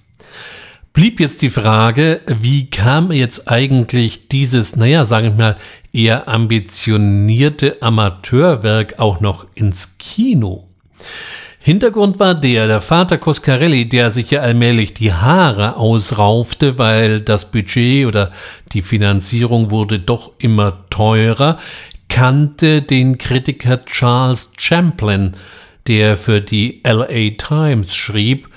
blieb 0.96 1.20
jetzt 1.20 1.42
die 1.42 1.50
Frage, 1.50 2.22
wie 2.26 2.70
kam 2.70 3.12
jetzt 3.12 3.52
eigentlich 3.52 4.30
dieses, 4.30 4.78
naja, 4.78 5.06
sagen 5.06 5.38
wir 5.38 5.46
mal, 5.46 5.58
eher 5.94 6.28
ambitionierte 6.28 7.82
Amateurwerk 7.82 8.98
auch 8.98 9.20
noch 9.20 9.46
ins 9.54 9.98
Kino? 10.00 10.68
Hintergrund 11.60 12.20
war 12.20 12.34
der, 12.34 12.68
der 12.68 12.80
Vater 12.80 13.18
Coscarelli, 13.18 13.90
der 13.90 14.12
sich 14.12 14.32
ja 14.32 14.42
allmählich 14.42 14.94
die 14.94 15.12
Haare 15.12 15.76
ausraufte, 15.76 16.78
weil 16.78 17.20
das 17.20 17.52
Budget 17.52 18.08
oder 18.08 18.32
die 18.72 18.82
Finanzierung 18.82 19.72
wurde 19.72 20.00
doch 20.00 20.32
immer 20.38 20.86
teurer, 20.90 21.58
kannte 22.08 22.82
den 22.82 23.18
Kritiker 23.18 23.84
Charles 23.84 24.54
Champlin, 24.58 25.36
der 25.88 26.16
für 26.16 26.40
die 26.40 26.82
LA 26.86 27.32
Times 27.38 27.94
schrieb 27.94 28.48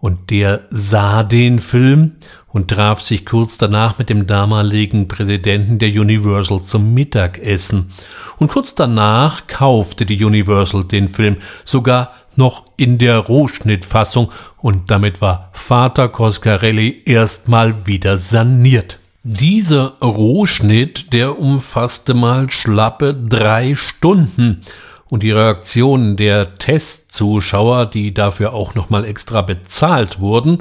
und 0.00 0.30
der 0.30 0.66
sah 0.70 1.22
den 1.22 1.58
Film 1.58 2.12
und 2.48 2.68
traf 2.68 3.00
sich 3.00 3.26
kurz 3.26 3.58
danach 3.58 3.98
mit 3.98 4.08
dem 4.08 4.26
damaligen 4.26 5.08
Präsidenten 5.08 5.78
der 5.78 5.90
Universal 5.90 6.60
zum 6.60 6.94
Mittagessen. 6.94 7.92
Und 8.38 8.48
kurz 8.48 8.74
danach 8.74 9.46
kaufte 9.46 10.06
die 10.06 10.24
Universal 10.24 10.84
den 10.84 11.08
Film, 11.08 11.38
sogar 11.64 12.12
noch 12.34 12.64
in 12.76 12.98
der 12.98 13.18
Rohschnittfassung, 13.18 14.30
und 14.58 14.90
damit 14.90 15.20
war 15.20 15.50
Vater 15.52 16.08
Coscarelli 16.08 17.02
erstmal 17.04 17.86
wieder 17.86 18.18
saniert. 18.18 18.98
Dieser 19.22 19.98
Rohschnitt, 20.00 21.12
der 21.12 21.38
umfasste 21.38 22.14
mal 22.14 22.48
schlappe 22.50 23.12
drei 23.14 23.74
Stunden 23.74 24.62
und 25.08 25.22
die 25.22 25.30
Reaktionen 25.30 26.16
der 26.16 26.58
Testzuschauer, 26.58 27.86
die 27.86 28.12
dafür 28.12 28.52
auch 28.52 28.74
nochmal 28.74 29.04
extra 29.04 29.42
bezahlt 29.42 30.20
wurden, 30.20 30.58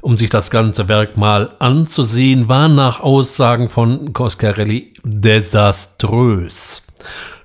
um 0.00 0.16
sich 0.16 0.30
das 0.30 0.50
ganze 0.50 0.88
Werk 0.88 1.16
mal 1.16 1.50
anzusehen, 1.58 2.48
waren 2.48 2.74
nach 2.74 3.00
Aussagen 3.00 3.68
von 3.68 4.12
Coscarelli 4.12 4.92
desaströs. 5.04 6.86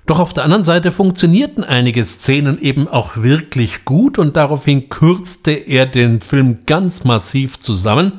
Doch 0.06 0.20
auf 0.20 0.34
der 0.34 0.44
anderen 0.44 0.64
Seite 0.64 0.92
funktionierten 0.92 1.64
einige 1.64 2.04
Szenen 2.04 2.60
eben 2.60 2.88
auch 2.88 3.16
wirklich 3.16 3.86
gut 3.86 4.18
und 4.18 4.36
daraufhin 4.36 4.90
kürzte 4.90 5.52
er 5.52 5.86
den 5.86 6.20
Film 6.20 6.58
ganz 6.66 7.04
massiv 7.04 7.58
zusammen 7.58 8.12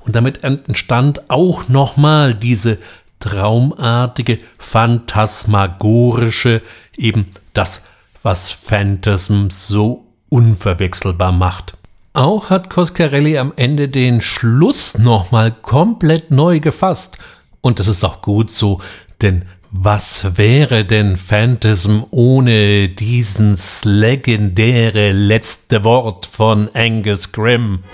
und 0.00 0.16
damit 0.16 0.42
entstand 0.42 1.28
auch 1.28 1.68
nochmal 1.68 2.34
diese 2.34 2.78
traumartige, 3.20 4.38
phantasmagorische, 4.58 6.62
eben 6.96 7.26
das, 7.54 7.84
was 8.22 8.50
Phantasm 8.50 9.48
so 9.50 10.06
unverwechselbar 10.28 11.32
macht. 11.32 11.74
Auch 12.12 12.50
hat 12.50 12.70
Coscarelli 12.70 13.38
am 13.38 13.52
Ende 13.56 13.88
den 13.88 14.20
Schluss 14.20 14.98
nochmal 14.98 15.52
komplett 15.52 16.30
neu 16.30 16.60
gefasst. 16.60 17.18
Und 17.60 17.78
das 17.78 17.88
ist 17.88 18.04
auch 18.04 18.22
gut 18.22 18.50
so, 18.50 18.80
denn 19.22 19.44
was 19.70 20.36
wäre 20.36 20.84
denn 20.84 21.16
Phantasm 21.16 22.00
ohne 22.10 22.88
dieses 22.88 23.84
legendäre 23.84 25.10
letzte 25.10 25.84
Wort 25.84 26.26
von 26.26 26.68
Angus 26.74 27.30
Grimm? 27.30 27.84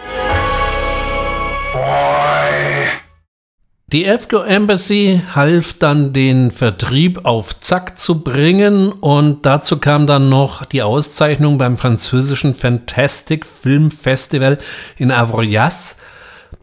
Die 3.93 4.11
Afghan 4.11 4.49
Embassy 4.49 5.21
half 5.37 5.79
dann 5.79 6.13
den 6.13 6.51
Vertrieb 6.51 7.25
auf 7.25 7.61
Zack 7.61 7.97
zu 7.97 8.25
bringen 8.25 8.91
und 8.91 9.47
dazu 9.47 9.79
kam 9.79 10.09
dann 10.09 10.29
noch 10.29 10.65
die 10.65 10.83
Auszeichnung 10.83 11.57
beim 11.57 11.77
französischen 11.77 12.55
Fantastic 12.55 13.47
Film 13.47 13.93
Festival 13.93 14.59
in 14.97 15.13
Avoriaz. 15.13 15.99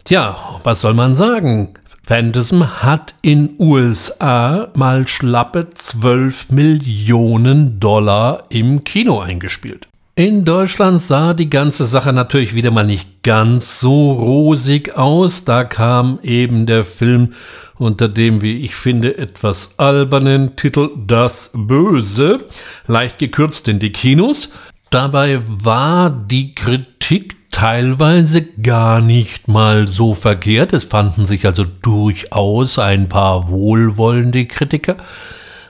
Tja, 0.04 0.60
was 0.66 0.82
soll 0.82 0.96
man 0.96 1.16
sagen? 1.16 1.76
Phantasm 2.06 2.84
hat 2.84 3.16
in 3.22 3.56
USA 3.58 4.68
mal 4.76 5.08
schlappe 5.08 5.70
12 5.70 6.52
Millionen 6.52 7.80
Dollar 7.80 8.48
im 8.50 8.84
Kino 8.84 9.22
eingespielt. 9.22 9.88
In 10.16 10.46
Deutschland 10.46 11.02
sah 11.02 11.34
die 11.34 11.50
ganze 11.50 11.86
Sache 11.86 12.14
natürlich 12.14 12.54
wieder 12.54 12.70
mal 12.70 12.86
nicht 12.86 13.24
ganz 13.24 13.80
so 13.80 14.12
rosig 14.12 14.96
aus. 14.96 15.44
Da 15.44 15.64
kam 15.64 16.20
eben 16.22 16.68
der 16.68 16.84
Film 16.84 17.34
unter 17.80 18.08
dem, 18.10 18.44
wie 18.44 18.64
ich 18.64 18.76
finde, 18.76 19.18
etwas 19.18 19.80
albernen 19.80 20.56
Titel 20.56 20.92
Das 21.08 21.50
Böse, 21.56 22.46
leicht 22.86 23.18
gekürzt 23.18 23.68
in 23.68 23.80
die 23.80 23.92
Kinos. 23.92 24.52
Dabei 24.92 25.42
war 25.48 26.12
die 26.12 26.54
Kritik 26.54 27.50
teilweise 27.50 28.44
gar 28.62 29.02
nicht 29.02 29.48
mal 29.48 29.88
so 29.88 30.14
verkehrt. 30.14 30.74
Es 30.74 30.84
fanden 30.84 31.26
sich 31.26 31.48
also 31.48 31.66
durchaus 31.82 32.78
ein 32.78 33.10
paar 33.10 33.50
wohlwollende 33.50 34.46
Kritiker. 34.46 34.98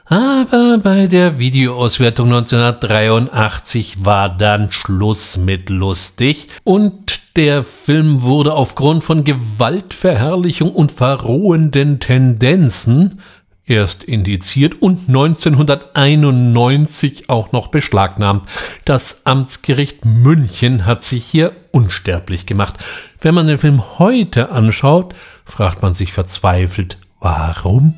Aber 0.05 0.79
bei 0.83 1.07
der 1.07 1.39
Videoauswertung 1.39 2.27
1983 2.27 4.05
war 4.05 4.29
dann 4.29 4.71
Schluss 4.71 5.37
mit 5.37 5.69
lustig 5.69 6.49
und 6.63 7.21
der 7.37 7.63
Film 7.63 8.23
wurde 8.23 8.53
aufgrund 8.53 9.03
von 9.03 9.23
Gewaltverherrlichung 9.23 10.71
und 10.71 10.91
verrohenden 10.91 11.99
Tendenzen 11.99 13.21
erst 13.65 14.03
indiziert 14.03 14.81
und 14.81 15.07
1991 15.07 17.29
auch 17.29 17.53
noch 17.53 17.67
beschlagnahmt. 17.67 18.47
Das 18.85 19.25
Amtsgericht 19.25 20.05
München 20.05 20.85
hat 20.85 21.03
sich 21.03 21.23
hier 21.23 21.53
unsterblich 21.71 22.45
gemacht. 22.45 22.75
Wenn 23.21 23.33
man 23.33 23.47
den 23.47 23.57
Film 23.57 23.99
heute 23.99 24.51
anschaut, 24.51 25.15
fragt 25.45 25.81
man 25.81 25.95
sich 25.95 26.11
verzweifelt, 26.11 26.97
warum? 27.19 27.97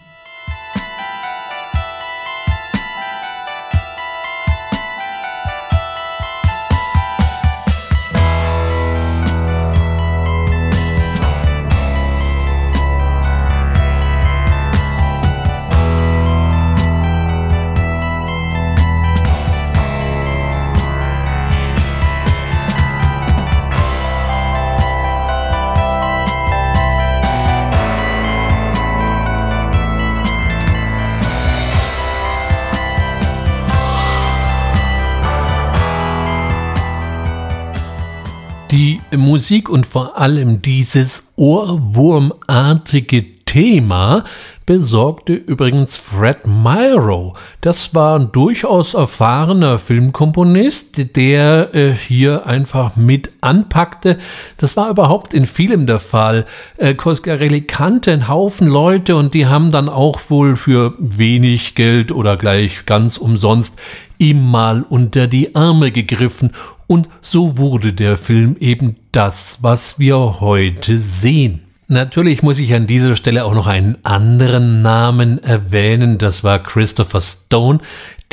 Musik 39.45 39.69
und 39.69 39.86
vor 39.86 40.17
allem 40.17 40.63
dieses 40.63 41.34
ohrwurmartige 41.36 43.45
Thema 43.45 44.23
besorgte 44.65 45.34
übrigens 45.34 45.95
Fred 45.95 46.47
Myrow. 46.47 47.38
Das 47.62 47.93
war 47.93 48.17
ein 48.17 48.31
durchaus 48.31 48.95
erfahrener 48.95 49.77
Filmkomponist, 49.77 51.15
der 51.15 51.75
äh, 51.75 51.93
hier 51.93 52.47
einfach 52.47 52.95
mit 52.95 53.34
anpackte. 53.41 54.17
Das 54.58 54.75
war 54.77 54.89
überhaupt 54.89 55.36
in 55.36 55.45
vielem 55.45 55.86
der 55.86 55.99
Fall. 55.99 56.47
Äh, 56.77 56.95
Coscarelli 56.95 57.62
kannte 57.62 58.13
einen 58.13 58.27
Haufen 58.27 58.67
Leute 58.67 59.15
und 59.15 59.36
die 59.36 59.45
haben 59.45 59.69
dann 59.69 59.89
auch 59.89 60.21
wohl 60.29 60.55
für 60.55 60.93
wenig 60.97 61.75
Geld 61.75 62.12
oder 62.12 62.36
gleich 62.36 62.88
ganz 62.88 63.17
umsonst 63.17 63.79
ihm 64.17 64.49
mal 64.49 64.86
unter 64.88 65.27
die 65.27 65.55
Arme 65.55 65.91
gegriffen 65.91 66.51
und 66.88 67.10
so 67.21 67.58
wurde 67.58 67.93
der 67.93 68.17
Film 68.17 68.58
eben 68.60 68.98
das, 69.12 69.60
was 69.62 70.00
wir 70.00 70.39
heute 70.39 70.98
sehen. 70.98 71.62
Natürlich 71.88 72.41
muss 72.41 72.60
ich 72.60 72.74
an 72.74 72.88
dieser 72.88 73.15
Stelle 73.15 73.45
auch 73.45 73.54
noch 73.54 73.67
einen 73.67 74.04
anderen 74.04 74.82
Namen 74.82 75.43
erwähnen, 75.43 76.17
das 76.17 76.43
war 76.43 76.62
Christopher 76.62 77.21
Stone, 77.21 77.80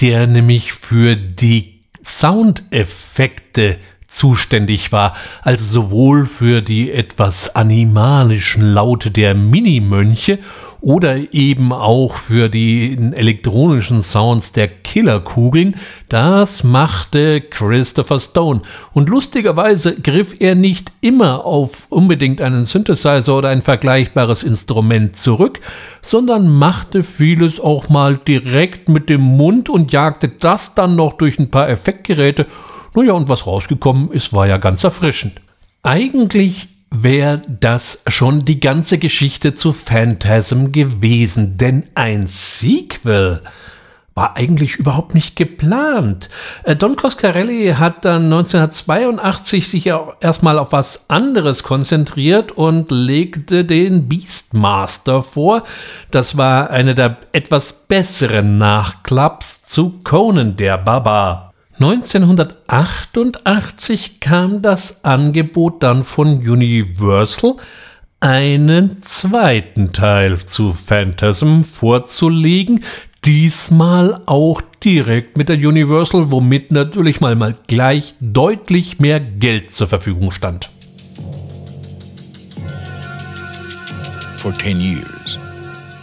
der 0.01 0.27
nämlich 0.27 0.73
für 0.73 1.17
die 1.17 1.81
Soundeffekte 2.03 3.79
zuständig 4.13 4.93
war, 4.93 5.15
also 5.43 5.65
sowohl 5.65 6.27
für 6.27 6.61
die 6.61 6.93
etwas 6.93 7.57
animalischen 7.57 8.73
Laute 8.73 9.11
der 9.11 9.35
Minimönche 9.35 10.39
oder 10.83 11.33
eben 11.33 11.73
auch 11.73 12.17
für 12.17 12.49
die 12.49 12.97
elektronischen 13.15 14.03
Sounds 14.03 14.53
der 14.53 14.69
Killerkugeln, 14.69 15.77
das 16.09 16.65
machte 16.65 17.41
Christopher 17.41 18.19
Stone. 18.19 18.63
Und 18.93 19.09
lustigerweise 19.09 19.95
griff 19.95 20.35
er 20.41 20.57
nicht 20.57 20.93
immer 21.01 21.47
auf 21.47 21.87
unbedingt 21.89 22.41
einen 22.41 22.65
Synthesizer 22.65 23.39
oder 23.39 23.49
ein 23.49 23.63
vergleichbares 23.63 24.43
Instrument 24.43 25.17
zurück, 25.17 25.61
sondern 26.03 26.49
machte 26.49 27.05
vieles 27.05 27.61
auch 27.61 27.89
mal 27.89 28.17
direkt 28.17 28.89
mit 28.89 29.09
dem 29.09 29.23
Mund 29.23 29.69
und 29.69 29.93
jagte 29.93 30.29
das 30.29 30.75
dann 30.75 30.97
noch 30.97 31.13
durch 31.15 31.39
ein 31.39 31.51
paar 31.51 31.69
Effektgeräte. 31.69 32.47
Naja, 32.95 33.13
und 33.13 33.29
was 33.29 33.47
rausgekommen 33.47 34.11
ist, 34.11 34.33
war 34.33 34.47
ja 34.47 34.59
ganz 34.59 34.85
erfrischend. 34.85 35.41
Eigentlich 35.83 36.69
wäre 36.91 37.41
das 37.49 38.03
schon 38.07 38.45
die 38.45 38.61
ganze 38.61 38.99
Geschichte 38.99 39.55
zu 39.55 39.73
Phantasm 39.73 40.73
gewesen, 40.73 41.57
denn 41.57 41.85
ein 41.95 42.27
Sequel 42.27 43.41
war 44.15 44.37
eigentlich 44.37 44.77
überhaupt 44.77 45.15
nicht 45.15 45.37
geplant. 45.37 46.29
Äh, 46.65 46.77
Don 46.77 46.97
Coscarelli 46.97 47.77
hat 47.79 48.05
dann 48.05 48.25
1982 48.25 49.69
sich 49.69 49.87
ja 49.87 50.13
erstmal 50.21 50.59
auf 50.59 50.73
was 50.73 51.09
anderes 51.09 51.63
konzentriert 51.63 52.53
und 52.53 52.91
legte 52.91 53.65
den 53.65 54.09
Beastmaster 54.09 55.23
vor. 55.23 55.65
Das 56.11 56.37
war 56.37 56.71
eine 56.71 56.95
der 56.95 57.17
etwas 57.33 57.87
besseren 57.87 58.59
Nachklaps 58.59 59.65
zu 59.65 60.01
Conan 60.05 60.57
der 60.57 60.77
Barbar. 60.77 61.52
1988 61.81 64.21
kam 64.21 64.63
das 64.63 65.05
Angebot 65.05 65.83
dann 65.83 66.05
von 66.05 66.47
Universal, 66.47 67.55
einen 68.21 69.03
zweiten 69.03 69.93
Teil 69.93 70.39
zu 70.39 70.75
Phantasm 70.75 71.63
vorzulegen, 71.63 72.85
diesmal 73.25 74.21
auch 74.27 74.61
direkt 74.85 75.37
mit 75.37 75.49
der 75.49 75.57
Universal, 75.57 76.31
womit 76.31 76.71
natürlich 76.73 77.21
mal, 77.21 77.35
mal 77.37 77.55
gleich 77.67 78.15
deutlich 78.21 79.01
mehr 79.01 79.21
Geld 79.21 79.73
zur 79.73 79.87
Verfügung 79.87 80.31
stand. 80.31 80.71
For 84.39 84.53
10 84.53 84.81
years, 84.81 85.39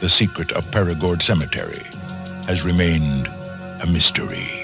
the 0.02 0.10
secret 0.10 0.56
of 0.56 0.70
Perigord 0.72 1.22
Cemetery 1.22 1.84
has 2.48 2.66
remained 2.66 3.28
a 3.82 3.86
mystery. 3.86 4.59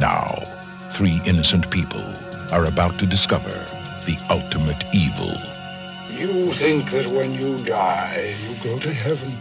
Now, 0.00 0.42
three 0.96 1.20
innocent 1.26 1.70
people 1.70 2.02
are 2.50 2.64
about 2.64 2.98
to 3.00 3.06
discover 3.06 3.50
the 4.06 4.16
ultimate 4.30 4.82
evil. 4.94 5.36
You 6.08 6.54
think 6.54 6.90
that 6.92 7.06
when 7.06 7.34
you 7.34 7.62
die, 7.66 8.34
you 8.42 8.56
go 8.64 8.78
to 8.78 8.94
heaven. 8.94 9.36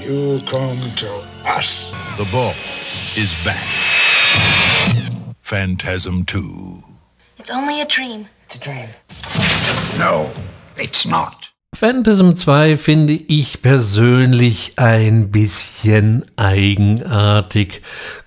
you 0.00 0.40
come 0.46 0.90
to 0.96 1.10
us. 1.44 1.92
The 2.16 2.24
ball 2.32 2.54
is 3.14 3.34
back. 3.44 3.68
Phantasm 5.42 6.24
2. 6.24 6.82
It's 7.36 7.50
only 7.50 7.82
a 7.82 7.86
dream. 7.86 8.26
It's 8.46 8.54
a 8.54 8.58
dream. 8.58 8.88
No, 9.98 10.32
it's 10.78 11.04
not. 11.04 11.50
Phantasm 11.74 12.36
2 12.36 12.78
finde 12.78 13.12
ich 13.12 13.60
persönlich 13.60 14.72
ein 14.76 15.30
bisschen 15.30 16.24
eigenartig. 16.36 17.82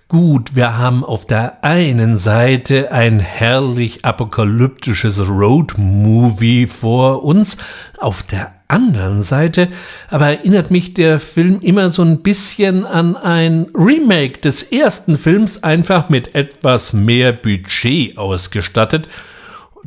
Gut, 0.10 0.56
wir 0.56 0.78
haben 0.78 1.04
auf 1.04 1.26
der 1.26 1.66
einen 1.66 2.18
Seite 2.18 2.94
ein 2.94 3.20
herrlich 3.20 4.06
apokalyptisches 4.06 5.28
Road-Movie 5.28 6.68
vor 6.68 7.26
uns, 7.26 7.58
auf 7.98 8.24
der 8.24 8.54
anderen 8.70 9.24
Seite 9.24 9.68
aber 10.08 10.28
erinnert 10.28 10.72
mich 10.72 10.94
der 10.94 11.20
Film 11.20 11.60
immer 11.60 11.90
so 11.90 12.04
ein 12.04 12.22
bisschen 12.22 12.86
an 12.86 13.18
ein 13.18 13.68
Remake 13.74 14.40
des 14.40 14.64
ersten 14.64 15.18
Films, 15.18 15.64
einfach 15.64 16.08
mit 16.08 16.36
etwas 16.36 16.94
mehr 16.94 17.34
Budget 17.34 18.18
ausgestattet 18.18 19.10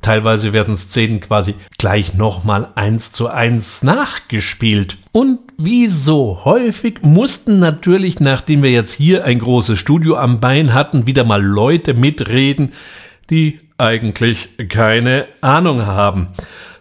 Teilweise 0.02 0.52
werden 0.52 0.76
Szenen 0.76 1.20
quasi 1.20 1.54
gleich 1.78 2.14
nochmal 2.14 2.68
eins 2.74 3.12
zu 3.12 3.28
eins 3.28 3.82
nachgespielt. 3.82 4.96
Und 5.12 5.40
wie 5.58 5.88
so 5.88 6.44
häufig 6.44 7.00
mussten 7.02 7.58
natürlich, 7.58 8.20
nachdem 8.20 8.62
wir 8.62 8.70
jetzt 8.70 8.94
hier 8.94 9.24
ein 9.24 9.38
großes 9.38 9.78
Studio 9.78 10.16
am 10.16 10.40
Bein 10.40 10.72
hatten, 10.72 11.06
wieder 11.06 11.24
mal 11.24 11.42
Leute 11.42 11.94
mitreden, 11.94 12.72
die 13.28 13.60
eigentlich 13.78 14.48
keine 14.68 15.26
Ahnung 15.40 15.86
haben. 15.86 16.28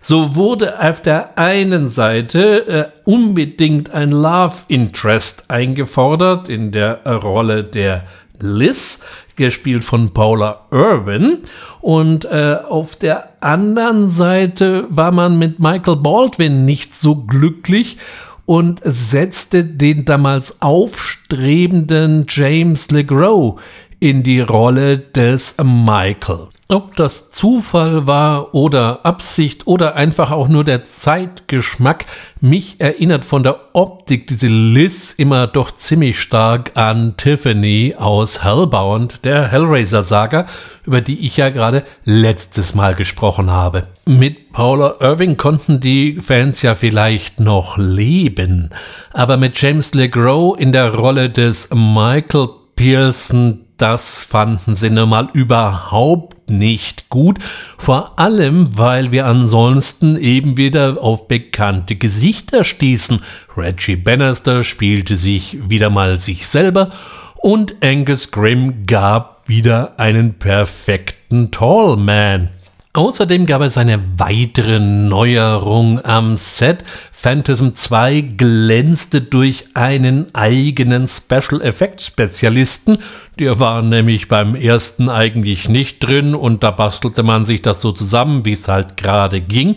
So 0.02 0.36
wurde 0.36 0.80
auf 0.82 1.02
der 1.02 1.38
einen 1.38 1.88
Seite 1.90 2.68
äh, 2.68 3.10
unbedingt 3.10 3.92
ein 3.92 4.12
Love 4.12 4.56
Interest 4.70 5.52
eingefordert 5.52 6.48
in 6.48 6.72
der 6.72 7.06
Rolle 7.06 7.66
der 7.66 8.06
Liz, 8.42 9.02
gespielt 9.40 9.84
von 9.84 10.12
Paula 10.12 10.68
Irwin. 10.70 11.40
Und 11.82 12.26
äh, 12.26 12.58
auf 12.70 12.96
der 12.96 13.42
anderen 13.42 14.08
Seite 14.10 14.86
war 14.90 15.12
man 15.12 15.40
mit 15.40 15.60
Michael 15.60 15.96
Baldwin 15.96 16.66
nicht 16.66 16.94
so 16.94 17.16
glücklich 17.16 17.98
und 18.46 18.82
setzte 18.84 19.64
den 19.64 20.06
damals 20.06 20.62
aufstrebenden 20.62 22.26
James 22.30 22.92
LeGros 22.92 23.60
in 24.00 24.24
die 24.24 24.40
Rolle 24.42 24.98
des 24.98 25.58
Michael. 25.62 26.48
Ob 26.72 26.96
das 26.96 27.32
Zufall 27.32 28.06
war 28.06 28.54
oder 28.54 29.04
Absicht 29.04 29.66
oder 29.66 29.96
einfach 29.96 30.30
auch 30.30 30.48
nur 30.48 30.64
der 30.64 30.84
Zeitgeschmack, 30.84 32.06
mich 32.42 32.80
erinnert 32.80 33.26
von 33.26 33.42
der 33.42 33.60
Optik 33.74 34.28
diese 34.28 34.50
Liz 34.50 35.14
immer 35.14 35.48
doch 35.48 35.72
ziemlich 35.72 36.20
stark 36.20 36.78
an 36.78 37.16
Tiffany 37.18 37.96
aus 37.98 38.44
Hellbound, 38.44 39.26
der 39.26 39.48
Hellraiser-Saga, 39.48 40.46
über 40.86 41.02
die 41.02 41.26
ich 41.26 41.38
ja 41.38 41.50
gerade 41.50 41.84
letztes 42.06 42.76
Mal 42.76 42.94
gesprochen 42.94 43.50
habe. 43.50 43.88
Mit 44.06 44.54
Paula 44.54 44.98
Irving 45.00 45.38
konnten 45.38 45.80
die 45.80 46.22
Fans 46.22 46.62
ja 46.62 46.76
vielleicht 46.76 47.40
noch 47.40 47.80
leben, 47.80 48.70
aber 49.12 49.38
mit 49.38 49.60
James 49.60 49.96
LeGros 49.96 50.60
in 50.60 50.72
der 50.72 50.94
Rolle 50.94 51.32
des 51.32 51.70
Michael 51.74 52.50
Pearson 52.76 53.66
das 53.80 54.24
fanden 54.24 54.76
sie 54.76 54.90
nun 54.90 55.10
mal 55.10 55.30
überhaupt 55.34 56.50
nicht 56.50 57.10
gut, 57.10 57.40
vor 57.78 58.20
allem 58.20 58.78
weil 58.78 59.12
wir 59.12 59.26
ansonsten 59.26 60.18
eben 60.18 60.58
wieder 60.58 61.02
auf 61.02 61.28
bekannte 61.28 61.96
Gesichter 61.96 62.64
stießen. 62.64 63.22
Reggie 63.56 63.96
Bannister 63.96 64.64
spielte 64.64 65.16
sich 65.16 65.58
wieder 65.70 65.90
mal 65.90 66.20
sich 66.20 66.48
selber 66.48 66.92
und 67.38 67.76
Angus 67.82 68.32
Grimm 68.32 68.86
gab 68.86 69.48
wieder 69.48 69.98
einen 69.98 70.36
perfekten 70.36 71.52
Tallman. 71.52 72.50
Außerdem 72.94 73.46
gab 73.46 73.62
es 73.62 73.78
eine 73.78 74.02
weitere 74.18 74.80
Neuerung 74.80 76.04
am 76.04 76.38
Set. 76.38 76.80
Phantasm 77.12 77.76
2 77.76 78.22
glänzte 78.36 79.22
durch 79.22 79.66
einen 79.76 80.34
eigenen 80.34 81.08
Special 81.08 81.62
Effects 81.62 82.08
Spezialisten. 82.08 82.98
Der 83.38 83.60
war 83.60 83.84
nämlich 83.84 84.28
beim 84.28 84.56
ersten 84.56 85.08
eigentlich 85.08 85.70
nicht 85.70 86.00
drin 86.00 86.34
und 86.34 86.64
da 86.64 86.72
bastelte 86.72 87.22
man 87.22 87.46
sich 87.46 87.62
das 87.62 87.80
so 87.80 87.92
zusammen, 87.92 88.44
wie 88.46 88.54
es 88.54 88.68
halt 88.68 88.98
gerade 88.98 89.40
ging. 89.40 89.76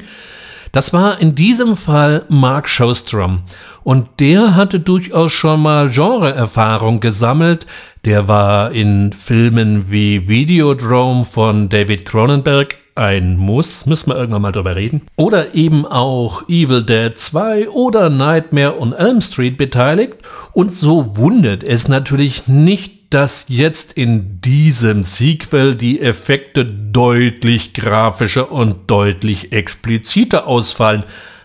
Das 0.72 0.94
war 0.94 1.20
in 1.20 1.34
diesem 1.34 1.76
Fall 1.76 2.24
Mark 2.30 2.66
Shostrom 2.66 3.42
und 3.84 4.08
der 4.20 4.54
hatte 4.54 4.80
durchaus 4.80 5.32
schon 5.32 5.60
mal 5.60 5.90
Genreerfahrung 5.90 7.00
gesammelt. 7.00 7.66
Der 8.06 8.26
war 8.26 8.72
in 8.72 9.12
Filmen 9.12 9.90
wie 9.90 10.28
Videodrome 10.28 11.26
von 11.26 11.68
David 11.68 12.06
Cronenberg 12.06 12.78
ein 12.94 13.36
Muss, 13.36 13.86
müssen 13.86 14.10
wir 14.10 14.16
irgendwann 14.16 14.42
mal 14.42 14.52
drüber 14.52 14.76
reden. 14.76 15.02
Oder 15.16 15.54
eben 15.54 15.86
auch 15.86 16.48
Evil 16.48 16.82
Dead 16.82 17.16
2 17.16 17.70
oder 17.70 18.10
Nightmare 18.10 18.78
on 18.80 18.92
Elm 18.92 19.20
Street 19.20 19.56
beteiligt. 19.56 20.16
Und 20.52 20.72
so 20.72 21.16
wundert 21.16 21.64
es 21.64 21.88
natürlich 21.88 22.48
nicht, 22.48 23.12
dass 23.12 23.46
jetzt 23.48 23.92
in 23.92 24.40
diesem 24.40 25.04
Sequel 25.04 25.74
die 25.74 26.00
Effekte 26.00 26.64
deutlich 26.64 27.74
grafischer 27.74 28.50
und 28.50 28.90
deutlich 28.90 29.52
expliziter 29.52 30.46
ausfallen 30.46 31.04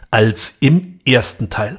als 0.10 0.57
im 0.62 0.99
ersten 1.05 1.49
Teil. 1.49 1.77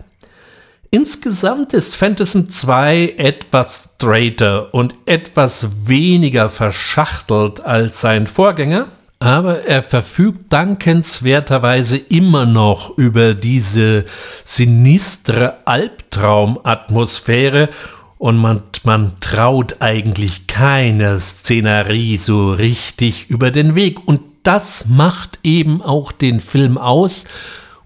Insgesamt 0.91 1.75
ist 1.75 1.97
Phantasm 1.97 2.49
2 2.49 3.15
etwas 3.19 3.93
straighter 3.95 4.73
und 4.73 4.95
etwas 5.05 5.87
weniger 5.87 6.49
verschachtelt 6.49 7.61
als 7.61 8.01
sein 8.01 8.27
Vorgänger, 8.27 8.89
aber 9.21 9.65
er 9.65 9.83
verfügt 9.83 10.53
dankenswerterweise 10.53 11.97
immer 11.97 12.47
noch 12.47 12.97
über 12.97 13.35
diese 13.35 14.05
sinistre 14.45 15.67
Albtraumatmosphäre 15.67 17.71
und 18.19 18.37
man, 18.37 18.63
man 18.85 19.19
traut 19.21 19.77
eigentlich 19.81 20.47
keiner 20.47 21.19
Szenerie 21.21 22.17
so 22.17 22.53
richtig 22.53 23.29
über 23.29 23.51
den 23.51 23.75
Weg. 23.75 24.07
Und 24.07 24.21
das 24.43 24.87
macht 24.89 25.39
eben 25.43 25.83
auch 25.83 26.13
den 26.13 26.41
Film 26.41 26.79
aus. 26.79 27.25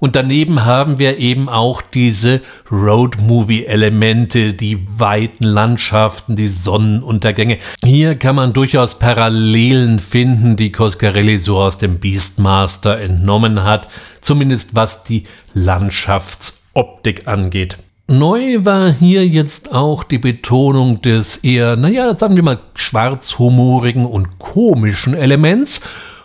Und 0.03 0.17
daneben 0.17 0.65
haben 0.65 0.99
wir 0.99 1.19
eben 1.19 1.49
auch 1.49 1.81
diese 1.81 2.41
Road-Movie-Elemente, 2.73 4.53
die 4.53 4.81
weiten 4.99 5.45
Landschaften, 5.45 6.35
die 6.35 6.49
Sonnenuntergänge. 6.49 7.59
Hier 7.85 8.17
kann 8.17 8.35
man 8.35 8.53
durchaus 8.53 8.99
Parallelen 8.99 10.01
finden, 10.01 10.57
die 10.57 10.73
Coscarelli 10.73 11.39
so 11.39 11.57
aus 11.59 11.79
dem 11.79 12.01
Beastmaster 12.01 12.99
entnommen 12.99 13.63
hat, 13.63 13.87
zumindest 14.21 14.75
was 14.75 15.05
die 15.05 15.23
Landschaftsoptik 15.55 17.29
angeht. 17.29 17.79
Neu 18.09 18.65
war 18.65 18.93
hier 18.93 19.25
jetzt 19.25 19.73
auch 19.73 20.03
die 20.03 20.19
Betonung 20.19 21.01
des 21.01 21.37
eher, 21.37 21.77
naja, 21.77 22.17
sagen 22.17 22.35
wir 22.35 22.43
mal, 22.43 22.59
schwarzhumorigen 22.75 24.05
und 24.05 24.41
komischen 24.41 25.15
Elements. 25.15 25.81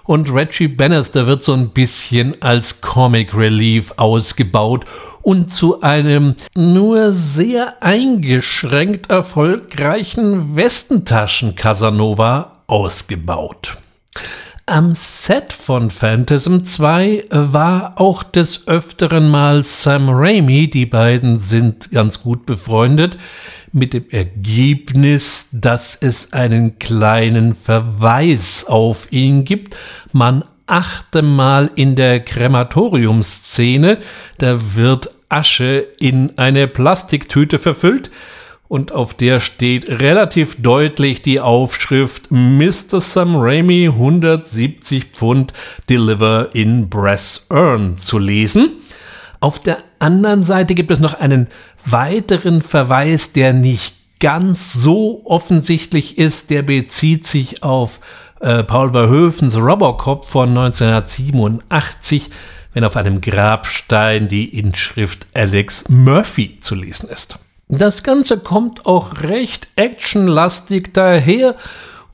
Und 0.08 0.34
Reggie 0.34 0.70
Bannister 0.70 1.28
wird 1.28 1.44
so 1.44 1.52
ein 1.52 1.72
bisschen 1.72 2.42
als 2.42 2.80
Comic 2.80 3.36
Relief 3.36 3.94
ausgebaut 3.98 4.86
und 5.22 5.52
zu 5.52 5.82
einem 5.82 6.36
nur 6.56 7.12
sehr 7.12 7.84
eingeschränkt 7.84 9.10
erfolgreichen 9.10 10.56
Westentaschen 10.56 11.56
Casanova 11.56 12.62
ausgebaut. 12.68 13.78
Am 14.66 14.96
Set 14.96 15.52
von 15.52 15.92
Phantasm 15.92 16.64
2 16.64 17.26
war 17.30 18.00
auch 18.00 18.24
des 18.24 18.66
Öfteren 18.68 19.30
mal 19.30 19.62
Sam 19.64 20.10
Raimi, 20.10 20.70
die 20.70 20.86
beiden 20.86 21.40
sind 21.40 21.92
ganz 21.92 22.22
gut 22.22 22.46
befreundet, 22.46 23.18
mit 23.78 23.94
dem 23.94 24.10
Ergebnis, 24.10 25.50
dass 25.52 25.96
es 25.96 26.34
einen 26.34 26.80
kleinen 26.80 27.56
Verweis 27.56 28.66
auf 28.66 29.12
ihn 29.12 29.46
gibt. 29.46 29.76
Man 30.12 30.44
achte 30.66 31.22
mal 31.22 31.72
in 31.76 31.96
der 31.96 32.20
Krematoriumszene, 32.20 34.00
da 34.38 34.76
wird 34.76 35.12
Asche 35.30 35.88
in 36.00 36.38
eine 36.38 36.68
Plastiktüte 36.68 37.60
verfüllt, 37.60 38.12
und 38.68 38.92
auf 38.92 39.14
der 39.14 39.40
steht 39.40 39.88
relativ 39.88 40.62
deutlich 40.62 41.22
die 41.22 41.40
Aufschrift 41.40 42.32
Mr. 42.32 43.00
Sam 43.00 43.38
Raimi 43.38 43.88
170 43.88 45.06
Pfund 45.14 45.54
Deliver 45.90 46.50
in 46.54 46.90
Brass 46.90 47.48
Urn 47.50 47.98
zu 47.98 48.20
lesen. 48.20 48.72
Auf 49.40 49.62
der 49.62 49.78
anderen 50.00 50.44
Seite 50.44 50.76
gibt 50.76 50.92
es 50.92 51.00
noch 51.00 51.20
einen 51.20 51.48
weiteren 51.86 52.62
Verweis, 52.62 53.34
der 53.34 53.54
nicht 53.54 53.96
ganz 54.20 54.74
so 54.74 55.22
offensichtlich 55.26 56.18
ist. 56.18 56.50
Der 56.50 56.62
bezieht 56.62 57.28
sich 57.28 57.64
auf 57.64 58.00
äh, 58.40 58.64
Paul 58.64 58.92
Verhoevens 58.92 59.58
Robocop 59.58 60.26
von 60.26 60.50
1987, 60.50 62.30
wenn 62.74 62.84
auf 62.84 62.96
einem 62.96 63.22
Grabstein 63.22 64.28
die 64.28 64.58
Inschrift 64.58 65.28
Alex 65.34 65.90
Murphy 65.90 66.60
zu 66.60 66.76
lesen 66.76 67.10
ist. 67.10 67.40
Das 67.70 68.04
Ganze 68.04 68.38
kommt 68.40 68.86
auch 68.86 69.22
recht 69.22 69.68
actionlastig 69.76 70.94
daher 70.94 71.56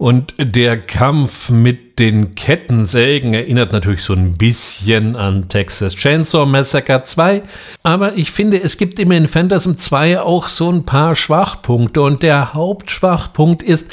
und 0.04 0.34
der 0.38 0.82
Kampf 0.82 1.50
mit 1.50 1.98
den 1.98 2.36
Kettensägen 2.36 3.34
erinnert 3.34 3.72
natürlich 3.72 4.04
so 4.04 4.12
ein 4.12 4.34
bisschen 4.38 5.16
an 5.16 5.48
Texas 5.48 5.96
Chainsaw 5.96 6.46
Massacre 6.46 7.04
2, 7.04 7.42
aber 7.84 8.18
ich 8.18 8.30
finde, 8.30 8.62
es 8.62 8.78
gibt 8.78 9.00
im 9.00 9.12
in 9.12 9.30
Phantasm 9.30 9.78
2 9.78 10.20
auch 10.20 10.50
so 10.50 10.70
ein 10.70 10.84
paar 10.84 11.16
Schwachpunkte 11.16 12.02
und 12.02 12.22
der 12.22 12.54
Hauptschwachpunkt 12.54 13.64
ist, 13.64 13.90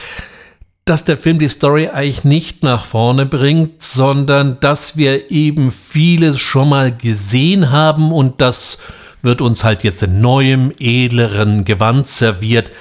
dass 0.85 1.05
der 1.05 1.17
Film 1.17 1.39
die 1.39 1.47
Story 1.47 1.87
eigentlich 1.87 2.25
nicht 2.25 2.65
nach 2.65 2.87
vorne 2.87 3.25
bringt, 3.25 3.81
sondern 3.81 4.59
dass 4.59 4.97
wir 4.97 5.31
eben 5.31 5.71
vieles 5.71 6.41
schon 6.41 6.71
mal 6.71 6.91
gesehen 6.91 7.71
haben 7.71 8.11
und 8.11 8.41
das 8.41 8.79
wird 9.23 9.41
uns 9.41 9.63
halt 9.63 9.85
jetzt 9.85 10.03
in 10.03 10.21
neuem, 10.21 10.73
edleren 10.81 11.65
Gewand 11.65 12.09
serviert. 12.09 12.73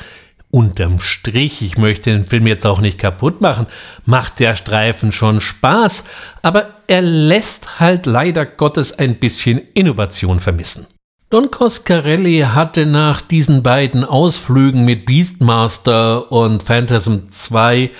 Unterm 0.51 0.99
Strich, 0.99 1.61
ich 1.61 1.77
möchte 1.77 2.11
den 2.11 2.23
Film 2.23 2.47
jetzt 2.47 2.65
auch 2.65 2.81
nicht 2.81 2.97
kaputt 2.97 3.39
machen, 3.39 3.67
macht 4.05 4.39
der 4.39 4.55
Streifen 4.55 5.11
schon 5.11 5.41
Spaß, 5.41 6.05
aber 6.41 6.73
er 6.87 7.03
lässt 7.03 7.79
halt 7.79 8.07
leider 8.07 8.45
Gottes 8.47 8.97
ein 8.97 9.15
bisschen 9.19 9.61
Innovation 9.75 10.39
vermissen. 10.39 10.87
Don 11.29 11.51
Coscarelli 11.51 12.39
hatte 12.39 12.87
nach 12.87 13.21
diesen 13.21 13.61
beiden 13.61 14.03
Ausflügen 14.03 14.85
mit 14.85 15.05
Beastmaster 15.05 16.31
und 16.31 16.63
Phantasm 16.63 17.29
2 17.29 17.91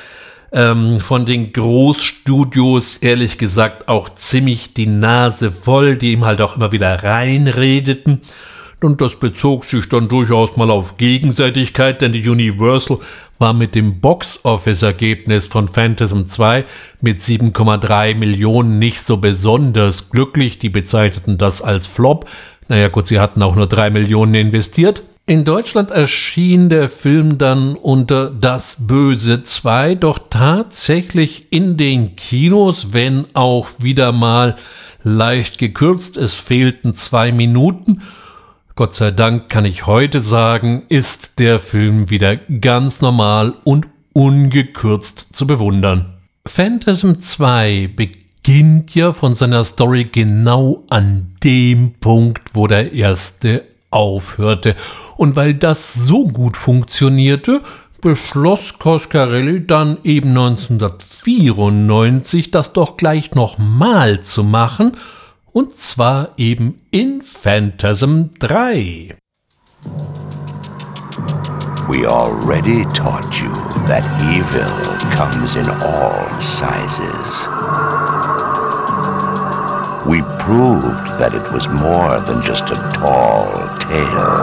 ähm, 0.51 0.99
von 0.99 1.27
den 1.27 1.53
Großstudios 1.53 2.97
ehrlich 2.97 3.37
gesagt 3.37 3.87
auch 3.87 4.09
ziemlich 4.09 4.73
die 4.73 4.87
Nase 4.87 5.51
voll, 5.51 5.97
die 5.97 6.13
ihm 6.13 6.25
halt 6.25 6.41
auch 6.41 6.55
immer 6.55 6.71
wieder 6.71 7.03
reinredeten. 7.03 8.21
Und 8.81 9.01
das 9.01 9.19
bezog 9.19 9.65
sich 9.65 9.89
dann 9.89 10.07
durchaus 10.07 10.55
mal 10.55 10.71
auf 10.71 10.95
Gegenseitigkeit, 10.97 12.01
denn 12.01 12.13
die 12.13 12.27
Universal 12.27 12.99
war 13.37 13.53
mit 13.53 13.75
dem 13.75 13.99
Box-Office-Ergebnis 13.99 15.47
von 15.47 15.67
Phantasm 15.67 16.25
2 16.25 16.65
mit 17.01 17.19
7,3 17.19 18.15
Millionen 18.15 18.79
nicht 18.79 19.01
so 19.01 19.17
besonders 19.17 20.09
glücklich. 20.09 20.59
Die 20.59 20.69
bezeichneten 20.69 21.37
das 21.37 21.61
als 21.61 21.87
Flop. 21.87 22.29
Naja 22.69 22.87
gut, 22.87 23.07
sie 23.07 23.19
hatten 23.19 23.41
auch 23.41 23.55
nur 23.55 23.67
3 23.67 23.89
Millionen 23.89 24.35
investiert. 24.35 25.03
In 25.25 25.45
Deutschland 25.45 25.91
erschien 25.91 26.69
der 26.69 26.89
Film 26.89 27.37
dann 27.37 27.75
unter 27.75 28.31
Das 28.31 28.87
Böse 28.87 29.43
2 29.43 29.95
doch 29.95 30.19
tatsächlich 30.29 31.51
in 31.51 31.77
den 31.77 32.15
Kinos, 32.15 32.93
wenn 32.93 33.25
auch 33.33 33.67
wieder 33.79 34.11
mal 34.11 34.55
leicht 35.03 35.57
gekürzt. 35.57 36.17
Es 36.17 36.33
fehlten 36.33 36.95
zwei 36.95 37.31
Minuten. 37.31 38.01
Gott 38.79 38.93
sei 38.93 39.11
Dank 39.11 39.49
kann 39.49 39.65
ich 39.65 39.87
heute 39.87 40.21
sagen, 40.21 40.83
ist 40.87 41.37
der 41.37 41.59
Film 41.59 42.09
wieder 42.09 42.37
ganz 42.37 43.01
normal 43.01 43.55
und 43.65 43.87
ungekürzt 44.13 45.35
zu 45.35 45.45
bewundern. 45.45 46.13
Phantasm 46.45 47.15
2 47.15 47.89
beginnt 47.93 48.95
ja 48.95 49.11
von 49.11 49.35
seiner 49.35 49.65
Story 49.65 50.05
genau 50.05 50.85
an 50.89 51.35
dem 51.43 51.95
Punkt, 51.95 52.55
wo 52.55 52.67
der 52.67 52.93
erste 52.93 53.65
aufhörte. 53.89 54.77
Und 55.17 55.35
weil 55.35 55.55
das 55.55 55.93
so 55.93 56.29
gut 56.29 56.55
funktionierte, 56.55 57.59
beschloss 57.99 58.79
Coscarelli 58.79 59.67
dann 59.67 59.97
eben 60.05 60.29
1994, 60.29 62.49
das 62.49 62.71
doch 62.71 62.95
gleich 62.95 63.35
nochmal 63.35 64.21
zu 64.21 64.45
machen, 64.45 64.95
und 65.51 65.77
zwar 65.77 66.29
eben 66.37 66.81
in 66.91 67.21
Phantasm 67.21 68.31
3. 68.39 69.15
We 71.87 72.05
already 72.05 72.85
taught 72.93 73.41
you 73.41 73.51
that 73.87 74.05
evil 74.21 74.67
comes 75.15 75.55
in 75.55 75.69
all 75.81 76.39
sizes. 76.39 77.47
we 80.09 80.21
proved 80.39 81.05
that 81.19 81.35
it 81.35 81.53
was 81.53 81.67
more 81.67 82.19
than 82.21 82.41
just 82.41 82.63
a 82.71 82.75
tall 82.97 83.53
tale. 83.77 84.33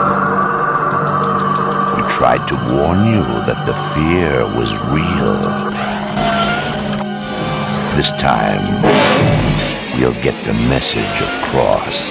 We 1.97 2.03
tried 2.07 2.47
to 2.47 2.55
warn 2.71 3.03
you 3.05 3.19
that 3.43 3.65
the 3.65 3.75
fear 3.91 4.45
was 4.55 4.71
real. 4.95 5.41
This 7.97 8.11
time, 8.11 8.63
we'll 9.97 10.13
get 10.21 10.35
the 10.45 10.53
message 10.53 11.21
across, 11.21 12.05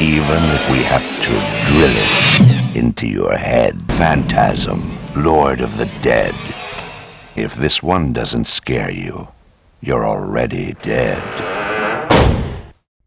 even 0.00 0.40
if 0.56 0.70
we 0.70 0.82
have 0.82 1.06
to 1.20 1.32
drill 1.66 1.92
it 1.94 2.76
into 2.76 3.06
your 3.06 3.36
head. 3.36 3.76
Phantasm, 3.92 4.96
Lord 5.14 5.60
of 5.60 5.76
the 5.76 5.88
Dead. 6.00 6.34
If 7.34 7.54
this 7.54 7.82
one 7.82 8.14
doesn't 8.14 8.46
scare 8.46 8.90
you, 8.90 9.28
you're 9.80 10.06
already 10.06 10.74
dead. 10.82 11.22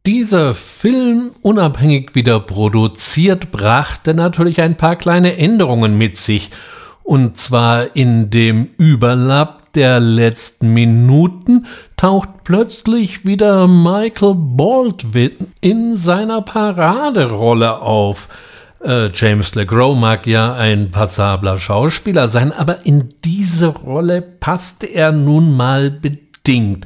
Dieser 0.05 0.53
Film, 0.53 1.31
unabhängig 1.41 2.15
wieder 2.15 2.39
produziert, 2.39 3.51
brachte 3.51 4.13
natürlich 4.13 4.61
ein 4.61 4.77
paar 4.77 4.95
kleine 4.95 5.35
Änderungen 5.37 5.97
mit 5.97 6.17
sich. 6.17 6.51
Und 7.03 7.37
zwar 7.37 7.95
in 7.95 8.29
dem 8.29 8.69
Überlapp 8.77 9.58
der 9.75 9.99
letzten 9.99 10.73
Minuten 10.73 11.65
taucht 11.97 12.29
plötzlich 12.43 13.25
wieder 13.25 13.67
Michael 13.67 14.35
Baldwin 14.35 15.31
in 15.61 15.97
seiner 15.97 16.41
Paraderolle 16.41 17.81
auf. 17.81 18.27
Äh, 18.83 19.09
James 19.13 19.55
LeGros 19.55 19.97
mag 19.97 20.25
ja 20.25 20.53
ein 20.53 20.91
passabler 20.91 21.57
Schauspieler 21.57 22.27
sein, 22.27 22.53
aber 22.53 22.85
in 22.85 23.13
diese 23.23 23.67
Rolle 23.67 24.21
passte 24.21 24.87
er 24.87 25.11
nun 25.11 25.55
mal 25.55 25.91
bedingt. 25.91 26.85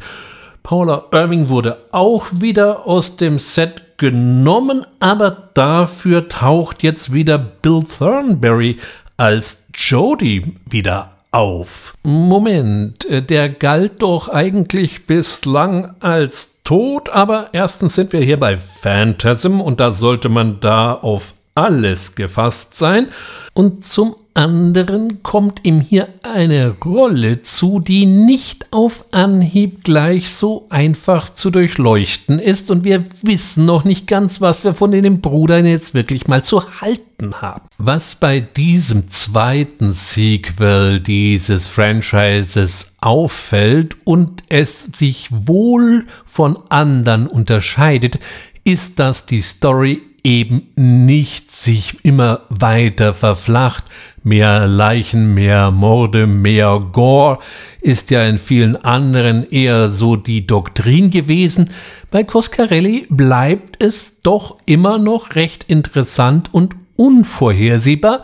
Paula 0.63 1.03
Irving 1.11 1.49
wurde 1.49 1.77
auch 1.91 2.27
wieder 2.31 2.87
aus 2.87 3.17
dem 3.17 3.37
Set 3.37 3.97
genommen, 3.97 4.85
aber 4.99 5.49
dafür 5.53 6.29
taucht 6.29 6.83
jetzt 6.83 7.13
wieder 7.13 7.37
Bill 7.37 7.83
Thornberry 7.83 8.77
als 9.17 9.67
Jody 9.75 10.55
wieder 10.69 11.12
auf. 11.33 11.93
Moment, 12.03 13.05
äh, 13.05 13.21
der 13.21 13.49
galt 13.49 14.01
doch 14.01 14.29
eigentlich 14.29 15.07
bislang 15.07 15.95
als 15.99 16.61
tot, 16.63 17.09
aber 17.09 17.49
erstens 17.51 17.95
sind 17.95 18.13
wir 18.13 18.21
hier 18.21 18.39
bei 18.39 18.57
Phantasm 18.57 19.59
und 19.59 19.79
da 19.79 19.91
sollte 19.91 20.29
man 20.29 20.59
da 20.59 20.93
auf 20.93 21.33
alles 21.55 22.15
gefasst 22.15 22.75
sein. 22.75 23.07
Und 23.53 23.85
zum 23.85 24.15
anderen 24.33 25.21
kommt 25.21 25.59
ihm 25.63 25.79
hier 25.79 26.07
eine 26.23 26.75
Rolle 26.83 27.43
zu, 27.43 27.79
die 27.79 28.07
nicht 28.07 28.65
auf 28.71 29.05
Anhieb 29.11 29.83
gleich 29.83 30.31
so 30.31 30.65
einfach 30.69 31.29
zu 31.29 31.51
durchleuchten 31.51 32.39
ist 32.39 32.71
und 32.71 32.83
wir 32.83 33.05
wissen 33.21 33.65
noch 33.67 33.83
nicht 33.83 34.07
ganz, 34.07 34.41
was 34.41 34.63
wir 34.63 34.73
von 34.73 34.91
den 34.91 35.21
Brudern 35.21 35.67
jetzt 35.67 35.93
wirklich 35.93 36.27
mal 36.27 36.43
zu 36.43 36.81
halten 36.81 37.41
haben. 37.41 37.67
Was 37.77 38.15
bei 38.15 38.39
diesem 38.39 39.11
zweiten 39.11 39.93
Sequel 39.93 40.99
dieses 40.99 41.67
Franchises 41.67 42.95
auffällt 43.01 43.97
und 44.03 44.43
es 44.49 44.89
sich 44.95 45.27
wohl 45.29 46.07
von 46.25 46.57
anderen 46.69 47.27
unterscheidet, 47.27 48.17
ist, 48.63 48.97
dass 48.97 49.27
die 49.27 49.41
Story 49.41 50.01
eben 50.23 50.69
nicht 50.75 51.51
sich 51.51 51.97
immer 52.03 52.41
weiter 52.49 53.13
verflacht. 53.13 53.83
Mehr 54.23 54.67
Leichen, 54.67 55.33
mehr 55.33 55.69
Morde, 55.71 56.27
mehr 56.27 56.81
Gore 56.93 57.39
ist 57.81 58.09
ja 58.09 58.25
in 58.25 58.39
vielen 58.39 58.77
anderen 58.77 59.49
eher 59.49 59.89
so 59.89 60.15
die 60.15 60.47
Doktrin 60.47 61.11
gewesen. 61.11 61.71
Bei 62.09 62.23
Coscarelli 62.23 63.05
bleibt 63.09 63.83
es 63.83 64.21
doch 64.21 64.57
immer 64.65 64.97
noch 64.97 65.35
recht 65.35 65.65
interessant 65.67 66.49
und 66.53 66.75
unvorhersehbar 66.95 68.23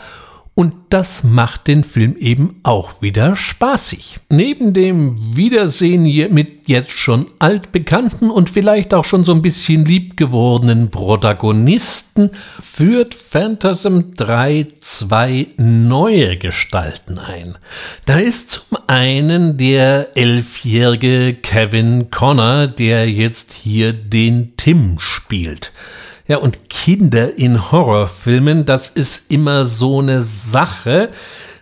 und 0.59 0.73
das 0.89 1.23
macht 1.23 1.69
den 1.69 1.85
Film 1.85 2.17
eben 2.17 2.59
auch 2.63 3.01
wieder 3.01 3.37
spaßig. 3.37 4.19
Neben 4.29 4.73
dem 4.73 5.37
Wiedersehen 5.37 6.03
mit 6.33 6.67
jetzt 6.67 6.91
schon 6.91 7.27
altbekannten 7.39 8.29
und 8.29 8.49
vielleicht 8.49 8.93
auch 8.93 9.05
schon 9.05 9.23
so 9.23 9.31
ein 9.31 9.41
bisschen 9.41 9.85
liebgewordenen 9.85 10.91
Protagonisten 10.91 12.31
führt 12.59 13.15
Phantasm 13.15 14.11
3 14.17 14.67
zwei 14.81 15.47
neue 15.55 16.35
Gestalten 16.35 17.19
ein. 17.19 17.57
Da 18.05 18.19
ist 18.19 18.51
zum 18.51 18.79
einen 18.87 19.57
der 19.57 20.17
elfjährige 20.17 21.35
Kevin 21.35 22.11
Connor, 22.11 22.67
der 22.67 23.09
jetzt 23.09 23.53
hier 23.53 23.93
den 23.93 24.57
Tim 24.57 24.97
spielt. 24.99 25.71
Ja, 26.29 26.37
und 26.37 26.69
Kinder 26.69 27.35
in 27.39 27.71
Horrorfilmen, 27.71 28.63
das 28.63 28.87
ist 28.87 29.31
immer 29.31 29.65
so 29.65 29.99
eine 29.99 30.21
Sache, 30.21 31.09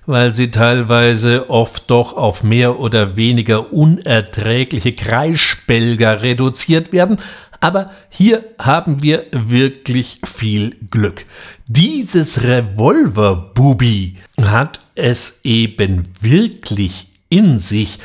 weil 0.05 0.33
sie 0.33 0.51
teilweise 0.51 1.49
oft 1.49 1.89
doch 1.89 2.17
auf 2.17 2.43
mehr 2.43 2.77
oder 2.77 3.15
weniger 3.15 3.71
unerträgliche 3.71 4.91
Kreischbelger 4.91 6.21
reduziert 6.21 6.91
werden. 6.91 7.17
Aber 7.61 7.91
hier 8.09 8.43
haben 8.59 9.01
wir 9.01 9.27
wirklich 9.31 10.19
viel 10.25 10.75
Glück. 10.91 11.25
Dieses 11.67 12.43
Revolver-Bubi 12.43 14.17
hat 14.41 14.81
es 14.95 15.39
eben 15.45 16.09
wirklich 16.19 17.07
in 17.29 17.59
sich 17.59 17.99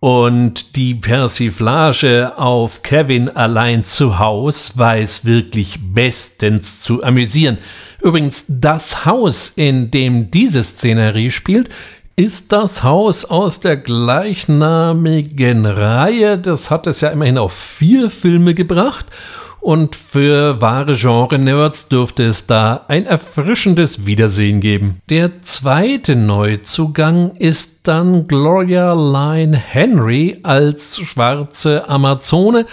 und 0.00 0.76
die 0.76 0.94
Persiflage 0.94 2.32
auf 2.36 2.82
Kevin 2.82 3.28
allein 3.28 3.84
zu 3.84 4.18
Haus 4.18 4.76
weiß 4.76 5.26
wirklich 5.26 5.78
bestens 5.92 6.80
zu 6.80 7.02
amüsieren. 7.02 7.58
Übrigens, 8.00 8.46
das 8.48 9.04
Haus, 9.04 9.52
in 9.54 9.90
dem 9.90 10.30
diese 10.30 10.64
Szenerie 10.64 11.30
spielt, 11.30 11.68
ist 12.16 12.52
das 12.52 12.82
Haus 12.82 13.26
aus 13.26 13.60
der 13.60 13.76
gleichnamigen 13.76 15.66
Reihe. 15.66 16.38
Das 16.38 16.70
hat 16.70 16.86
es 16.86 17.02
ja 17.02 17.10
immerhin 17.10 17.36
auf 17.38 17.52
vier 17.52 18.10
Filme 18.10 18.54
gebracht 18.54 19.06
und 19.60 19.94
für 19.94 20.60
wahre 20.62 20.94
Genre-Nerds 20.94 21.88
dürfte 21.88 22.24
es 22.24 22.46
da 22.46 22.86
ein 22.88 23.04
erfrischendes 23.04 24.06
Wiedersehen 24.06 24.60
geben. 24.60 25.00
Der 25.10 25.42
zweite 25.42 26.16
Neuzugang 26.16 27.36
ist 27.36 27.69
dann 27.90 28.28
Gloria 28.28 28.92
Line 28.94 29.56
Henry 29.56 30.38
als 30.44 31.00
schwarze 31.00 31.88
Amazone 31.88 32.66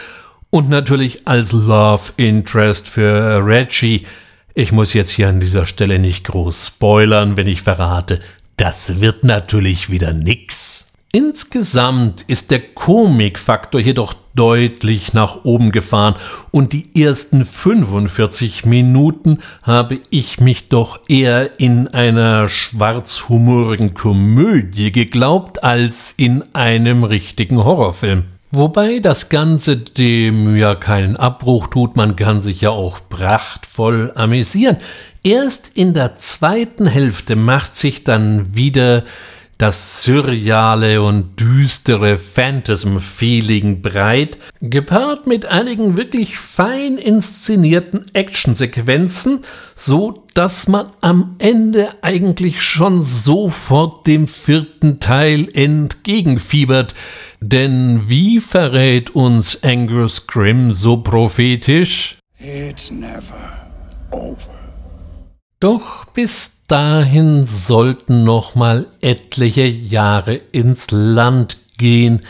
und 0.51 0.69
natürlich 0.69 1.27
als 1.27 1.53
Love 1.53 2.11
Interest 2.17 2.87
für 2.87 3.43
Reggie. 3.43 4.05
Ich 4.53 4.71
muss 4.71 4.93
jetzt 4.93 5.09
hier 5.09 5.29
an 5.29 5.39
dieser 5.39 5.65
Stelle 5.65 5.97
nicht 5.97 6.25
groß 6.25 6.67
spoilern, 6.67 7.35
wenn 7.35 7.47
ich 7.47 7.63
verrate, 7.63 8.19
das 8.57 9.01
wird 9.01 9.23
natürlich 9.23 9.89
wieder 9.89 10.13
nix. 10.13 10.93
Insgesamt 11.11 12.21
ist 12.27 12.51
der 12.51 12.59
Komikfaktor 12.59 13.81
jedoch 13.81 14.13
deutlich 14.37 15.13
nach 15.13 15.43
oben 15.43 15.71
gefahren 15.71 16.15
und 16.51 16.71
die 16.71 17.01
ersten 17.01 17.45
45 17.45 18.65
Minuten 18.65 19.39
habe 19.63 19.99
ich 20.09 20.39
mich 20.39 20.69
doch 20.69 20.99
eher 21.09 21.59
in 21.59 21.89
einer 21.89 22.47
schwarzhumorigen 22.47 23.93
Komödie 23.93 24.91
geglaubt 24.91 25.63
als 25.63 26.13
in 26.15 26.43
einem 26.53 27.03
richtigen 27.03 27.63
Horrorfilm. 27.63 28.25
Wobei 28.51 28.99
das 28.99 29.27
Ganze 29.27 29.75
dem 29.75 30.55
ja 30.55 30.75
keinen 30.75 31.17
Abbruch 31.17 31.67
tut, 31.67 31.97
man 31.97 32.15
kann 32.15 32.41
sich 32.41 32.61
ja 32.61 32.69
auch 32.69 32.99
prachtvoll 33.09 34.13
amüsieren. 34.15 34.77
Erst 35.21 35.71
in 35.75 35.93
der 35.93 36.15
zweiten 36.15 36.87
Hälfte 36.87 37.35
macht 37.35 37.75
sich 37.75 38.05
dann 38.05 38.55
wieder 38.55 39.03
das 39.57 40.03
surreale 40.03 41.01
und 41.01 41.39
düstere 41.39 42.17
Phantasm-Feeling 42.17 43.81
breit, 43.81 44.37
gepaart 44.61 45.25
mit 45.25 45.45
einigen 45.45 45.97
wirklich 45.97 46.37
fein 46.37 46.97
inszenierten 46.97 48.05
Actionsequenzen, 48.13 49.43
so 49.75 50.25
dass 50.35 50.67
man 50.67 50.91
am 51.01 51.35
Ende 51.39 51.89
eigentlich 52.01 52.61
schon 52.61 53.01
sofort 53.01 54.05
dem 54.05 54.27
vierten 54.27 54.99
Teil 54.99 55.49
entgegenfiebert. 55.53 56.93
Denn 57.39 58.03
wie 58.07 58.39
verrät 58.39 59.11
uns 59.11 59.63
Angus 59.63 60.27
Grimm 60.27 60.73
so 60.73 60.97
prophetisch? 60.97 62.17
It's 62.39 62.91
never 62.91 63.67
over. 64.11 64.56
Doch 65.59 66.05
bis 66.13 66.67
dahin 66.67 67.43
sollten 67.43 68.23
noch 68.23 68.53
mal 68.53 68.85
etliche 69.01 69.65
Jahre 69.65 70.35
ins 70.51 70.91
Land 70.91 71.57
gehen. 71.79 72.21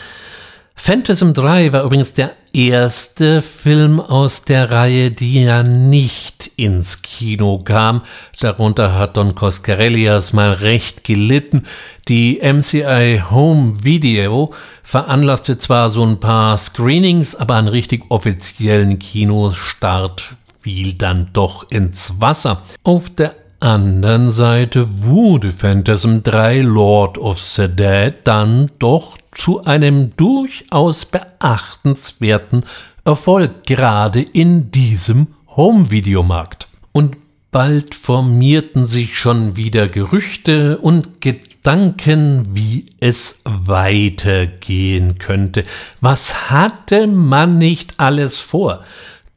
Phantasm 0.74 1.32
3 1.34 1.74
war 1.74 1.82
übrigens 1.82 2.14
der 2.14 2.32
erste 2.54 3.42
Film 3.42 4.00
aus 4.00 4.44
der 4.44 4.70
Reihe, 4.70 5.10
die 5.10 5.42
ja 5.42 5.62
nicht 5.62 6.52
ins 6.56 7.02
Kino 7.02 7.58
kam. 7.58 8.00
Darunter 8.40 8.94
hat 8.94 9.18
Don 9.18 9.34
Coscarellias 9.34 10.32
mal 10.32 10.52
recht 10.52 11.04
gelitten. 11.04 11.64
Die 12.08 12.40
MCI 12.42 13.24
Home 13.30 13.84
Video 13.84 14.54
veranlasste 14.82 15.58
zwar 15.58 15.90
so 15.90 16.02
ein 16.02 16.18
paar 16.18 16.56
Screenings, 16.56 17.36
aber 17.36 17.56
einen 17.56 17.68
richtig 17.68 18.04
offiziellen 18.08 18.98
Kinostart 18.98 20.37
fiel 20.60 20.94
dann 20.94 21.30
doch 21.32 21.70
ins 21.70 22.20
Wasser. 22.20 22.62
Auf 22.84 23.10
der 23.10 23.34
anderen 23.60 24.30
Seite 24.30 24.88
wurde 25.02 25.52
Phantasm 25.52 26.18
3 26.22 26.60
Lord 26.60 27.18
of 27.18 27.40
the 27.40 27.68
Dead 27.68 28.14
dann 28.24 28.70
doch 28.78 29.18
zu 29.32 29.64
einem 29.64 30.16
durchaus 30.16 31.04
beachtenswerten 31.04 32.64
Erfolg, 33.04 33.64
gerade 33.66 34.20
in 34.20 34.70
diesem 34.70 35.28
Home-Videomarkt. 35.56 36.68
Und 36.92 37.16
bald 37.50 37.94
formierten 37.94 38.86
sich 38.86 39.18
schon 39.18 39.56
wieder 39.56 39.88
Gerüchte 39.88 40.78
und 40.78 41.20
Gedanken, 41.20 42.54
wie 42.54 42.86
es 43.00 43.42
weitergehen 43.44 45.18
könnte. 45.18 45.64
Was 46.00 46.50
hatte 46.50 47.06
man 47.06 47.58
nicht 47.58 47.94
alles 47.98 48.38
vor? 48.38 48.84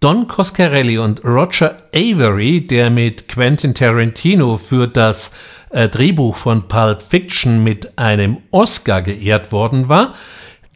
Don 0.03 0.27
Coscarelli 0.27 0.97
und 0.97 1.23
Roger 1.23 1.77
Avery, 1.93 2.65
der 2.65 2.89
mit 2.89 3.27
Quentin 3.27 3.75
Tarantino 3.75 4.57
für 4.57 4.87
das 4.87 5.31
äh, 5.69 5.89
Drehbuch 5.89 6.37
von 6.37 6.67
Pulp 6.67 7.03
Fiction 7.03 7.63
mit 7.63 7.99
einem 7.99 8.37
Oscar 8.49 9.03
geehrt 9.03 9.51
worden 9.51 9.89
war, 9.89 10.15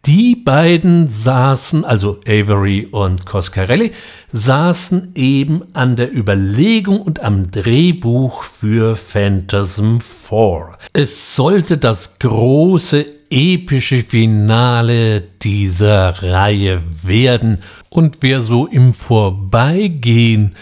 die 0.05 0.35
beiden 0.35 1.09
saßen, 1.09 1.83
also 1.85 2.19
Avery 2.27 2.88
und 2.91 3.25
Coscarelli, 3.25 3.93
saßen 4.31 5.13
eben 5.15 5.63
an 5.73 5.95
der 5.95 6.15
Überlegung 6.15 7.01
und 7.01 7.19
am 7.21 7.49
Drehbuch 7.49 8.43
für 8.43 8.95
Phantasm 8.95 10.01
4. 10.01 10.78
Es 10.93 11.36
sollte 11.36 11.80
das 11.80 12.19
große 12.19 13.14
epische 13.30 14.03
Finale 14.03 15.21
dieser 15.41 16.23
Reihe 16.23 16.82
werden. 17.03 17.59
Und 17.89 18.17
wer 18.21 18.41
so 18.41 18.67
im 18.67 18.93
Vorbeigehen 18.93 20.55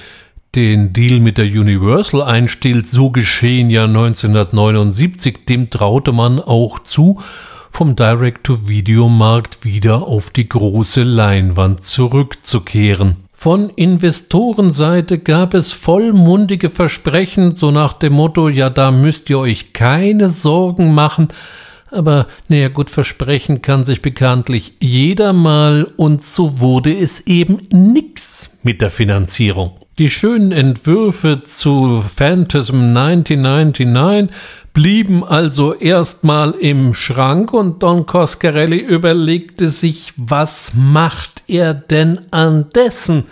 den 0.55 0.93
Deal 0.93 1.20
mit 1.20 1.38
der 1.38 1.45
Universal 1.45 2.22
einstellt, 2.22 2.89
so 2.89 3.09
geschehen 3.09 3.70
ja 3.70 3.86
1979, 3.86 5.45
dem 5.45 5.70
traute 5.70 6.11
man 6.11 6.39
auch 6.39 6.80
zu, 6.80 7.20
vom 7.72 7.95
Direct-to-Video-Markt 7.95 9.66
wieder 9.66 10.03
auf 10.03 10.30
die 10.30 10.47
große 10.47 11.01
Leinwand 11.01 11.84
zurückzukehren. 11.84 13.18
Von 13.34 13.72
Investorenseite 13.72 15.18
gab 15.18 15.53
es 15.55 15.74
vollmundige 15.74 16.70
Versprechen, 16.70 17.55
so 17.55 17.72
nach 17.72 17.93
dem 17.93 18.14
Motto, 18.14 18.47
ja, 18.47 18.70
da 18.70 18.91
müsst 18.91 19.30
ihr 19.30 19.39
euch 19.39 19.74
keine 19.74 20.30
Sorgen 20.30 20.93
machen, 20.93 21.30
aber 21.94 22.28
naja 22.48 22.70
gut, 22.70 22.89
versprechen 22.89 23.62
kann 23.62 23.84
sich 23.84 24.02
bekanntlich 24.02 24.74
jeder 24.80 25.34
mal 25.34 25.88
und 25.98 26.24
so 26.24 26.60
wurde 26.60 26.94
es 26.94 27.28
eben 27.28 27.62
nix 27.72 28.58
mit 28.64 28.82
der 28.82 28.89
Finanzierung. 28.89 29.74
Die 30.00 30.10
schönen 30.10 30.52
Entwürfe 30.52 31.44
zu 31.44 32.02
Phantasm 32.02 32.96
1999 32.98 34.36
blieben 34.74 35.24
also 35.24 35.76
erstmal 35.76 36.52
im 36.52 36.96
Schrank 36.96 37.54
und 37.54 37.84
Don 37.84 38.08
Coscarelli 38.08 38.78
überlegte 38.78 39.70
sich, 39.70 40.14
was 40.18 40.74
macht 40.76 41.44
er 41.48 41.76
denn 41.76 42.22
an 42.32 42.70
dessen? 42.74 43.26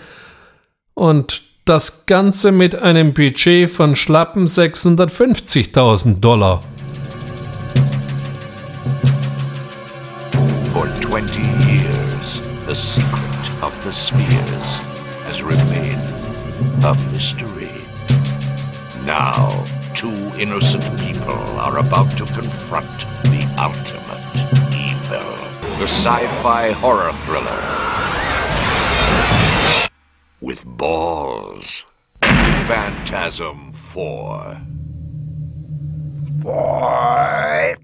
Und 0.93 1.41
das 1.66 2.05
Ganze 2.05 2.51
mit 2.51 2.76
einem 2.76 3.14
Budget 3.14 3.70
von 3.70 3.95
schlappen 3.95 4.47
650.000 4.47 6.20
Dollar. 6.20 6.62
The 12.72 12.76
secret 12.76 13.63
of 13.63 13.84
the 13.84 13.91
spheres 13.91 14.78
has 15.26 15.43
remained 15.43 16.01
a 16.86 16.93
mystery. 17.11 17.86
Now, 19.03 19.65
two 19.93 20.15
innocent 20.39 20.86
people 20.97 21.41
are 21.59 21.80
about 21.80 22.09
to 22.11 22.26
confront 22.28 22.99
the 23.28 23.43
ultimate 23.59 24.24
evil. 24.74 25.36
The 25.80 25.89
sci-fi 25.89 26.72
horror 26.72 27.11
thriller. 27.11 27.61
With 30.39 30.63
balls. 30.63 31.86
Phantasm 32.22 33.74
4. 33.74 34.61
Boy. 36.39 37.76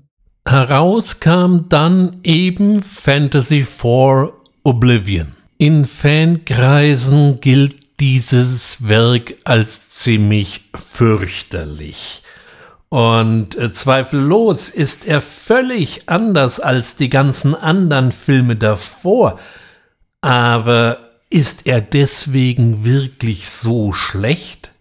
Heraus 0.48 1.20
kam 1.20 1.68
dann 1.68 2.22
eben 2.24 2.80
Fantasy 2.82 3.64
4 3.64 4.37
Oblivion. 4.68 5.38
In 5.58 5.86
Fankreisen 5.86 7.40
gilt 7.40 8.02
dieses 8.02 8.86
Werk 8.86 9.36
als 9.46 9.92
ziemlich 9.92 10.66
fürchterlich. 10.92 12.22
Und 12.90 13.58
äh, 13.58 13.72
zweifellos 13.72 14.70
ist 14.70 15.08
er 15.08 15.22
völlig 15.22 16.10
anders 16.10 16.60
als 16.60 16.98
die 16.98 17.08
ganzen 17.08 17.56
anderen 17.56 18.12
Filme 18.12 18.58
davor. 18.58 19.40
Aber 20.20 20.98
ist 21.30 21.66
er 21.66 21.80
deswegen 21.80 22.84
wirklich 22.84 23.50
so 23.50 23.94
schlecht? 23.94 24.72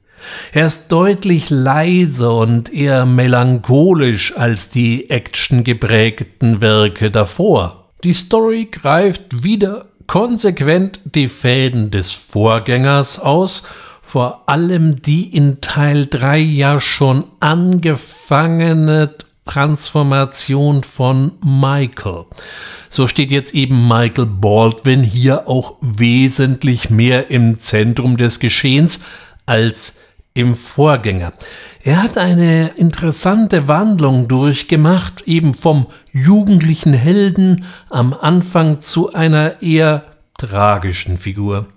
Er 0.51 0.67
ist 0.67 0.91
deutlich 0.91 1.49
leiser 1.51 2.35
und 2.35 2.73
eher 2.73 3.07
melancholisch 3.07 4.37
als 4.37 4.69
die 4.69 5.11
actiongeprägten 5.11 6.61
Werke 6.61 7.13
davor. 7.13 7.86
Die 8.07 8.15
Story 8.15 8.69
greift 8.71 9.43
wieder 9.43 9.87
konsequent 10.07 11.01
die 11.05 11.27
Fäden 11.27 11.91
des 11.91 12.13
Vorgängers 12.13 13.19
aus, 13.19 13.65
vor 14.01 14.45
allem 14.47 15.03
die 15.03 15.27
in 15.37 15.61
Teil 15.61 16.07
3 16.07 16.39
ja 16.39 16.79
schon 16.79 17.25
angefangene 17.41 19.13
Transformation 19.45 20.85
von 20.85 21.33
Michael. 21.45 22.27
So 22.91 23.09
steht 23.09 23.33
jetzt 23.33 23.57
eben 23.57 23.89
Michael 23.89 24.27
Baldwin 24.27 25.03
hier 25.03 25.49
auch 25.49 25.75
wesentlich 25.81 26.91
mehr 26.91 27.33
im 27.33 27.59
Zentrum 27.59 28.17
des 28.19 28.39
Geschehens 28.39 29.01
als 29.47 29.99
im 30.37 30.55
Vorgänger. 30.55 31.33
Er 31.83 32.03
hat 32.03 32.19
eine 32.19 32.69
interessante 32.77 33.69
Wandlung 33.69 34.29
durchgemacht, 34.29 35.23
eben 35.27 35.55
vom 35.55 35.87
jugendlichen 36.13 36.93
Helden 36.93 37.65
am 37.91 38.13
Anfang 38.13 38.81
zu 38.81 39.15
einer 39.15 39.63
eher 39.63 40.05
tragischen 40.39 41.17
Figur. 41.17 41.69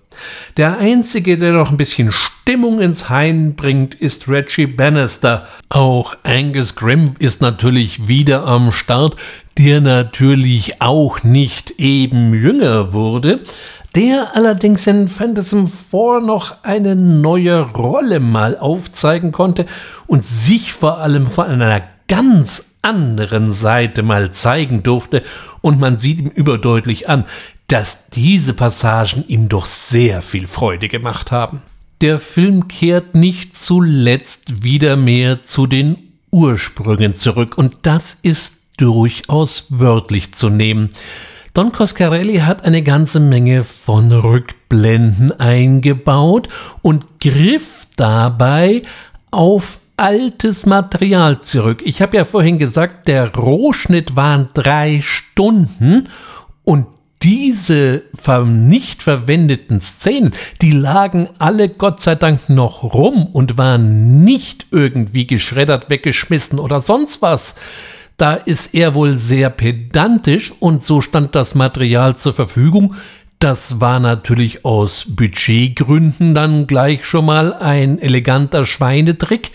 Der 0.58 0.78
einzige, 0.80 1.38
der 1.38 1.54
noch 1.54 1.72
ein 1.72 1.78
bisschen 1.78 2.12
Stimmung 2.12 2.82
ins 2.82 3.10
Hain 3.10 3.56
bringt, 3.56 3.96
ist 3.96 4.28
Reggie 4.28 4.68
Bannister. 4.68 5.48
Auch 5.70 6.18
Angus 6.24 6.76
Grimm 6.76 7.14
ist 7.20 7.42
natürlich 7.42 8.10
wieder 8.10 8.46
am 8.46 8.74
Start, 8.74 9.16
der 9.58 9.80
natürlich 9.80 10.82
auch 10.82 11.24
nicht 11.24 11.72
eben 11.80 12.34
jünger 12.34 12.92
wurde, 12.92 13.42
der 13.96 14.36
allerdings 14.36 14.86
in 14.88 15.08
Phantasm 15.08 15.66
4 15.66 16.22
noch 16.22 16.64
eine 16.64 16.96
neue 16.96 17.62
Rolle 17.62 18.20
mal 18.20 18.58
aufzeigen 18.58 19.32
konnte 19.32 19.66
und 20.08 20.26
sich 20.26 20.74
vor 20.74 21.00
allem 21.00 21.28
von 21.28 21.46
einer 21.46 21.82
ganz 22.08 22.76
anderen 22.82 23.52
Seite 23.52 24.04
mal 24.04 24.32
zeigen 24.32 24.84
durfte 24.84 25.24
und 25.62 25.80
man 25.80 26.00
sieht 26.00 26.20
ihm 26.20 26.28
überdeutlich 26.28 27.10
an, 27.10 27.26
dass 27.68 28.08
diese 28.08 28.54
Passagen 28.54 29.26
ihm 29.28 29.50
doch 29.50 29.66
sehr 29.66 30.22
viel 30.22 30.48
Freude 30.48 30.88
gemacht 30.88 31.32
haben. 31.32 31.62
Der 32.02 32.18
Film 32.18 32.68
kehrt 32.68 33.16
nicht 33.16 33.56
zuletzt 33.56 34.64
wieder 34.64 34.96
mehr 34.96 35.42
zu 35.42 35.68
den 35.68 35.98
Ursprüngen 36.32 37.14
zurück 37.14 37.58
und 37.58 37.76
das 37.84 38.14
ist 38.14 38.60
durchaus 38.78 39.66
wörtlich 39.70 40.34
zu 40.34 40.50
nehmen. 40.50 40.92
Don 41.60 41.74
Coscarelli 41.74 42.38
hat 42.38 42.64
eine 42.64 42.82
ganze 42.84 43.20
Menge 43.20 43.66
von 43.66 44.14
Rückblenden 44.14 45.38
eingebaut 45.42 46.48
und 46.82 47.20
griff 47.20 47.86
dabei 47.98 48.84
auf 49.30 49.80
altes 49.98 50.66
Material 50.66 51.42
zurück. 51.42 51.82
Ich 51.84 52.02
habe 52.02 52.16
ja 52.16 52.24
vorhin 52.24 52.60
gesagt, 52.60 53.10
der 53.10 53.36
Rohschnitt 53.36 54.16
waren 54.16 54.48
drei 54.54 55.02
Stunden 55.04 56.08
und 56.64 56.86
diese 57.24 58.04
nicht 58.46 59.04
verwendeten 59.04 59.82
Szenen, 59.82 60.32
die 60.62 60.72
lagen 60.72 61.28
alle 61.40 61.68
Gott 61.68 62.00
sei 62.00 62.16
Dank 62.16 62.48
noch 62.48 62.84
rum 62.84 63.26
und 63.34 63.58
waren 63.58 64.24
nicht 64.24 64.68
irgendwie 64.72 65.28
geschreddert, 65.28 65.90
weggeschmissen 65.90 66.58
oder 66.58 66.80
sonst 66.80 67.22
was. 67.22 67.56
Da 68.20 68.34
ist 68.34 68.76
er 68.76 68.96
wohl 68.96 69.16
sehr 69.16 69.50
pedantisch 69.50 70.52
und 70.60 70.84
so 70.84 71.00
stand 71.00 71.36
das 71.36 71.56
Material 71.56 72.18
zur 72.18 72.34
Verfügung. 72.34 72.96
Das 73.40 73.80
war 73.80 74.02
natürlich 74.02 74.66
aus 74.66 75.06
Budgetgründen 75.08 76.36
dann 76.36 76.68
gleich 76.68 77.06
schon 77.06 77.26
mal 77.26 77.54
ein 77.54 77.98
eleganter 77.98 78.66
Schweinetrick, 78.66 79.52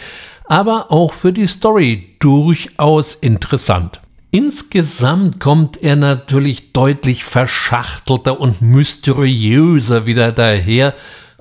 aber 0.46 0.90
auch 0.90 1.12
für 1.12 1.30
die 1.30 1.46
Story 1.46 2.16
durchaus 2.20 3.14
interessant. 3.14 4.00
Insgesamt 4.30 5.40
kommt 5.40 5.82
er 5.82 5.96
natürlich 5.96 6.72
deutlich 6.72 7.22
verschachtelter 7.22 8.40
und 8.40 8.62
mysteriöser 8.62 10.06
wieder 10.06 10.32
daher 10.32 10.94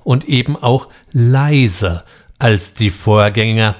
und 0.03 0.25
eben 0.25 0.57
auch 0.57 0.89
leiser 1.13 2.03
als 2.37 2.73
die 2.73 2.89
Vorgänger. 2.89 3.77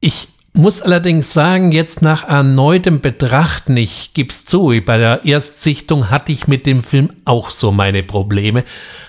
Ich 0.00 0.31
muss 0.54 0.82
allerdings 0.82 1.32
sagen, 1.32 1.72
jetzt 1.72 2.02
nach 2.02 2.28
erneutem 2.28 3.00
Betrachten, 3.00 3.76
ich 3.76 4.10
gib's 4.12 4.44
zu, 4.44 4.72
bei 4.84 4.98
der 4.98 5.24
Erstsichtung 5.24 6.10
hatte 6.10 6.30
ich 6.30 6.46
mit 6.46 6.66
dem 6.66 6.82
Film 6.82 7.10
auch 7.24 7.48
so 7.48 7.72
meine 7.72 8.02
Probleme, 8.02 8.64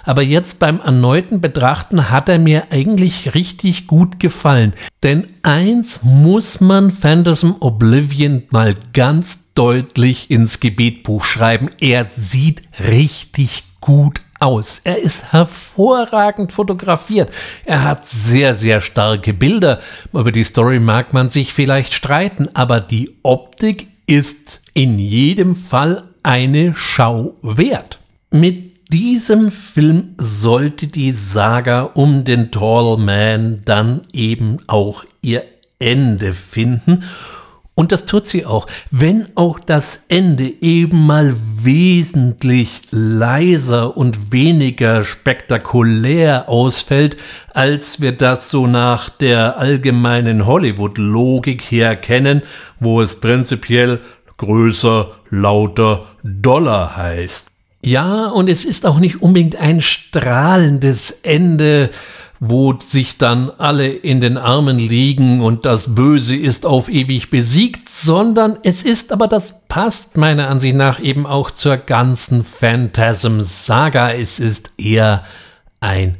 aber 0.06 0.22
jetzt 0.22 0.60
beim 0.60 0.80
erneuten 0.80 1.42
Betrachten 1.42 2.10
hat 2.10 2.30
er 2.30 2.40
mir 2.40 2.72
eigentlich 2.72 3.34
richtig 3.36 3.88
gut 3.88 4.20
gefallen. 4.22 4.74
Denn 5.04 5.28
eins 5.42 6.04
muss 6.04 6.62
man 6.62 6.92
Phantasm 6.92 7.52
Oblivion 7.60 8.44
mal 8.50 8.76
ganz 8.94 9.54
deutlich 9.54 10.32
ins 10.32 10.62
Gebetbuch 10.62 11.26
schreiben, 11.26 11.70
er 11.82 12.06
sieht 12.06 12.62
richtig 12.80 13.64
gut 13.82 14.22
aus. 14.44 14.82
Er 14.84 15.00
ist 15.00 15.32
hervorragend 15.32 16.52
fotografiert. 16.52 17.34
Er 17.66 17.84
hat 17.84 18.08
sehr, 18.08 18.56
sehr 18.56 18.82
starke 18.82 19.34
Bilder. 19.34 19.80
Über 20.12 20.32
die 20.32 20.44
Story 20.44 20.80
mag 20.80 21.14
man 21.14 21.30
sich 21.30 21.54
vielleicht 21.54 21.94
streiten, 21.94 22.50
aber 22.54 22.82
die 22.82 23.18
Optik 23.24 23.88
ist 24.06 24.62
in 24.74 25.00
jedem 25.00 25.56
Fall 25.56 26.04
eine 26.24 26.74
Schau 26.76 27.36
wert. 27.42 28.00
Mit 28.32 28.92
diesem 28.92 29.52
Film 29.52 30.16
sollte 30.18 30.88
die 30.88 31.12
Saga 31.12 31.84
um 31.84 32.26
den 32.26 32.52
Tall 32.52 32.98
Man 32.98 33.62
dann 33.66 34.02
eben 34.12 34.60
auch 34.68 35.06
ihr 35.22 35.46
Ende 35.80 36.34
finden 36.34 37.04
und 37.76 37.92
das 37.92 38.06
tut 38.06 38.28
sie 38.28 38.46
auch, 38.46 38.68
wenn 38.92 39.30
auch 39.36 39.60
das 39.60 40.06
Ende 40.08 40.52
eben 40.62 41.08
mal 41.08 41.34
wesentlich 41.56 42.82
leiser 42.92 43.98
und 43.98 44.32
weniger 44.32 45.04
spektakulär 45.04 46.50
ausfällt, 46.50 47.18
als 47.52 48.00
wir 48.00 48.12
das 48.12 48.52
so 48.52 48.68
nach 48.68 49.10
der 49.10 49.58
allgemeinen 49.58 50.46
Hollywood-Logik 50.46 51.64
her 51.64 51.96
kennen, 51.96 52.44
wo 52.80 53.02
es 53.02 53.20
prinzipiell 53.20 54.02
größer, 54.38 55.12
lauter, 55.32 56.06
doller 56.24 56.96
heißt. 56.96 57.50
Ja, 57.86 58.28
und 58.28 58.50
es 58.50 58.66
ist 58.66 58.86
auch 58.86 59.00
nicht 59.00 59.22
unbedingt 59.22 59.58
ein 59.58 59.82
strahlendes 59.82 61.12
Ende, 61.24 61.90
wo 62.46 62.78
sich 62.78 63.18
dann 63.18 63.52
alle 63.58 63.88
in 63.88 64.20
den 64.20 64.38
Armen 64.38 64.78
liegen 64.78 65.40
und 65.40 65.66
das 65.66 65.96
Böse 65.96 66.36
ist 66.36 66.66
auf 66.66 66.90
ewig 66.90 67.30
besiegt, 67.30 67.88
sondern 67.88 68.58
es 68.64 68.84
ist 68.84 69.14
aber, 69.14 69.28
das 69.28 69.66
passt 69.70 70.18
meiner 70.18 70.50
Ansicht 70.50 70.76
nach 70.76 71.00
eben 71.00 71.26
auch 71.26 71.52
zur 71.52 71.78
ganzen 71.78 72.44
Phantasm-Saga. 72.44 74.12
Es 74.12 74.42
ist 74.42 74.72
eher 74.78 75.24
ein 75.80 76.18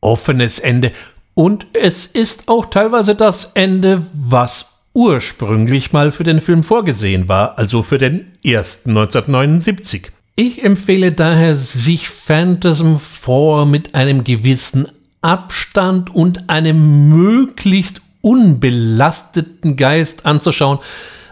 offenes 0.00 0.60
Ende 0.60 0.92
und 1.34 1.66
es 1.74 2.06
ist 2.06 2.48
auch 2.48 2.64
teilweise 2.64 3.14
das 3.14 3.52
Ende, 3.52 4.02
was 4.14 4.78
ursprünglich 4.94 5.92
mal 5.92 6.10
für 6.10 6.24
den 6.24 6.40
Film 6.40 6.64
vorgesehen 6.64 7.28
war, 7.28 7.58
also 7.58 7.82
für 7.82 7.98
den 7.98 8.32
ersten 8.42 8.96
1979. 8.96 10.10
Ich 10.36 10.64
empfehle 10.64 11.12
daher, 11.12 11.54
sich 11.54 12.08
Phantasm 12.08 12.96
4 12.96 13.66
mit 13.66 13.94
einem 13.94 14.24
gewissen 14.24 14.88
Abstand 15.26 16.14
und 16.14 16.48
einem 16.48 17.08
möglichst 17.08 18.00
unbelasteten 18.20 19.76
Geist 19.76 20.24
anzuschauen. 20.24 20.78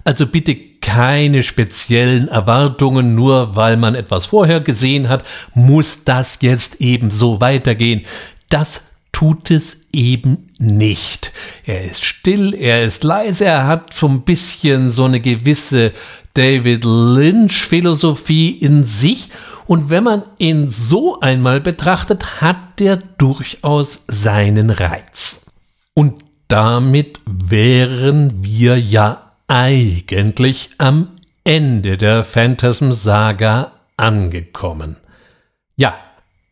Also 0.02 0.26
bitte 0.26 0.56
keine 0.80 1.44
speziellen 1.44 2.26
Erwartungen, 2.26 3.14
nur 3.14 3.54
weil 3.54 3.76
man 3.76 3.94
etwas 3.94 4.26
vorher 4.26 4.60
gesehen 4.60 5.08
hat, 5.08 5.22
muss 5.54 6.02
das 6.02 6.38
jetzt 6.42 6.80
eben 6.80 7.12
so 7.12 7.40
weitergehen. 7.40 8.02
Das 8.50 8.88
tut 9.12 9.52
es 9.52 9.86
eben 9.92 10.50
nicht. 10.58 11.32
Er 11.64 11.84
ist 11.84 12.04
still, 12.04 12.52
er 12.52 12.82
ist 12.82 13.04
leise, 13.04 13.44
er 13.44 13.68
hat 13.68 13.94
so 13.94 14.08
ein 14.08 14.22
bisschen 14.22 14.90
so 14.90 15.04
eine 15.04 15.20
gewisse 15.20 15.92
David 16.34 16.84
Lynch-Philosophie 16.84 18.50
in 18.50 18.82
sich 18.84 19.28
und 19.66 19.90
wenn 19.90 20.04
man 20.04 20.22
ihn 20.38 20.68
so 20.68 21.20
einmal 21.20 21.60
betrachtet, 21.60 22.40
hat 22.40 22.78
der 22.78 22.96
durchaus 22.96 24.04
seinen 24.08 24.70
Reiz. 24.70 25.46
Und 25.94 26.24
damit 26.48 27.20
wären 27.26 28.44
wir 28.44 28.78
ja 28.78 29.32
eigentlich 29.48 30.70
am 30.78 31.08
Ende 31.44 31.98
der 31.98 32.24
Phantasm 32.24 32.92
Saga 32.92 33.72
angekommen. 33.96 34.96
Ja, 35.76 35.94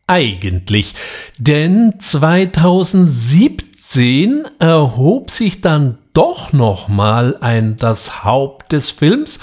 eigentlich, 0.07 0.95
denn 1.37 1.95
2017 1.99 4.45
erhob 4.59 5.31
sich 5.31 5.61
dann 5.61 5.97
doch 6.13 6.51
noch 6.53 6.89
mal 6.89 7.37
ein 7.41 7.77
das 7.77 8.23
Haupt 8.23 8.71
des 8.71 8.91
Films 8.91 9.39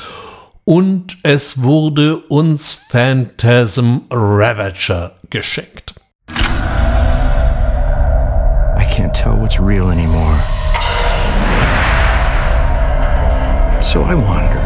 und 0.71 1.19
es 1.25 1.65
wurde 1.65 2.19
uns 2.29 2.75
Phantasm 2.75 4.03
Ravager 4.09 5.17
geschenkt. 5.29 5.95
I 8.79 8.85
can't 8.85 9.13
tell 9.13 9.37
what's 9.37 9.59
real 9.59 9.91
anymore. 9.91 10.39
So 13.81 14.05
I 14.05 14.15
wander, 14.15 14.61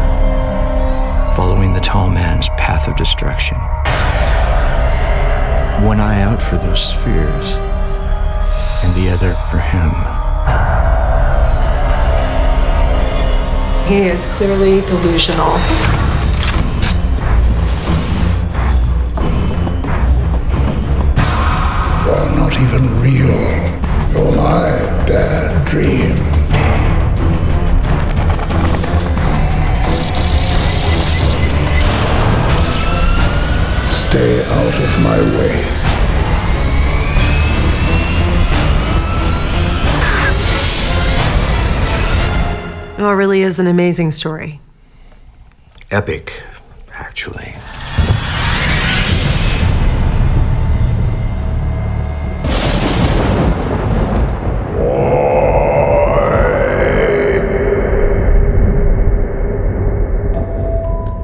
following 1.35 1.73
the 1.73 1.81
tall 1.81 2.11
man's 2.11 2.49
path 2.49 2.87
of 2.87 2.95
destruction. 2.97 3.57
One 5.83 5.99
eye 5.99 6.21
out 6.21 6.39
for 6.39 6.57
those 6.57 6.87
spheres, 6.87 7.57
and 8.83 8.93
the 8.93 9.09
other 9.09 9.33
for 9.49 9.57
him. 9.57 9.91
He 13.87 14.09
is 14.09 14.25
clearly 14.37 14.81
delusional. 14.87 15.94
Not 22.35 22.53
even 22.53 22.83
real. 23.01 23.85
You're 24.11 24.35
my 24.35 24.69
bad 25.07 25.67
dream. 25.67 26.17
Stay 34.09 34.43
out 34.45 34.75
of 34.85 35.03
my 35.03 35.19
way. 35.37 35.75
Oh, 42.97 43.09
it 43.09 43.13
really 43.13 43.41
is 43.41 43.59
an 43.59 43.67
amazing 43.67 44.11
story. 44.11 44.61
Epic, 45.91 46.41
actually. 46.93 47.53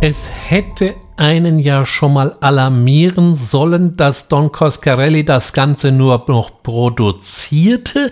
Es 0.03 0.31
hätte 0.49 0.95
einen 1.15 1.59
ja 1.59 1.85
schon 1.85 2.13
mal 2.13 2.35
alarmieren 2.41 3.35
sollen, 3.35 3.97
dass 3.97 4.29
Don 4.29 4.51
Coscarelli 4.51 5.23
das 5.23 5.53
Ganze 5.53 5.91
nur 5.91 6.25
noch 6.27 6.63
produzierte 6.63 8.11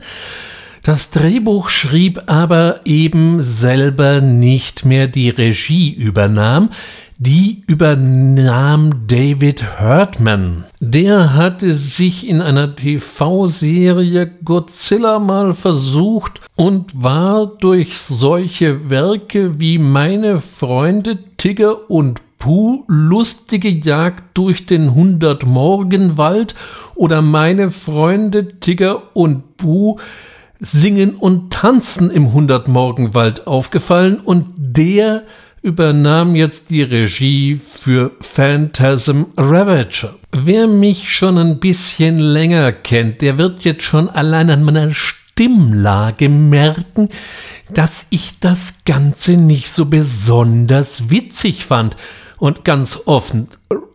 das 0.84 1.12
Drehbuch 1.12 1.70
schrieb 1.70 2.24
aber 2.28 2.82
eben 2.86 3.42
selber 3.42 4.22
nicht 4.22 4.86
mehr 4.86 5.08
die 5.08 5.30
Regie 5.30 5.92
übernahm, 5.94 6.70
die 7.18 7.64
übernahm 7.68 9.06
David 9.08 9.80
Hurtman. 9.80 10.66
Der 10.80 11.36
hatte 11.36 11.74
sich 11.74 12.28
in 12.28 12.42
einer 12.42 12.78
TV-Serie 12.78 14.32
Godzilla 14.44 15.20
mal 15.20 15.54
versucht 15.54 16.40
und 16.60 17.02
war 17.02 17.46
durch 17.46 17.98
solche 17.98 18.90
Werke 18.90 19.62
wie 19.62 19.78
Meine 19.78 20.42
Freunde 20.42 21.18
Tigger 21.38 21.90
und 21.90 22.20
Puh, 22.38 22.84
lustige 22.88 23.70
Jagd 23.70 24.38
durch 24.38 24.66
den 24.66 24.94
Hundertmorgenwald 24.94 26.56
oder 26.96 27.22
Meine 27.22 27.72
Freunde 27.72 28.60
Tigger 28.60 29.16
und 29.16 29.56
Puh 29.56 30.00
Singen 30.60 31.16
und 31.16 31.54
Tanzen 31.54 32.12
im 32.12 32.34
Hundertmorgenwald 32.34 33.48
aufgefallen 33.48 34.20
und 34.20 34.48
der 34.58 35.24
übernahm 35.62 36.36
jetzt 36.36 36.70
die 36.70 36.84
Regie 36.84 37.56
für 37.56 38.12
Phantasm 38.20 39.24
Ravager. 39.38 40.16
Wer 40.34 40.68
mich 40.68 41.10
schon 41.10 41.38
ein 41.38 41.60
bisschen 41.62 42.20
länger 42.20 42.74
kennt, 42.74 43.22
der 43.22 43.38
wird 43.38 43.64
jetzt 43.64 43.84
schon 43.84 44.10
allein 44.10 44.50
an 44.50 44.64
meiner 44.64 44.94
Stimmlage 45.40 46.28
merken, 46.28 47.08
dass 47.74 48.08
ich 48.10 48.42
das 48.42 48.84
Ganze 48.84 49.38
nicht 49.38 49.72
so 49.72 49.86
besonders 49.86 51.10
witzig 51.10 51.64
fand. 51.64 51.96
Und 52.40 52.66
ganz 52.66 53.00
offen, 53.06 53.48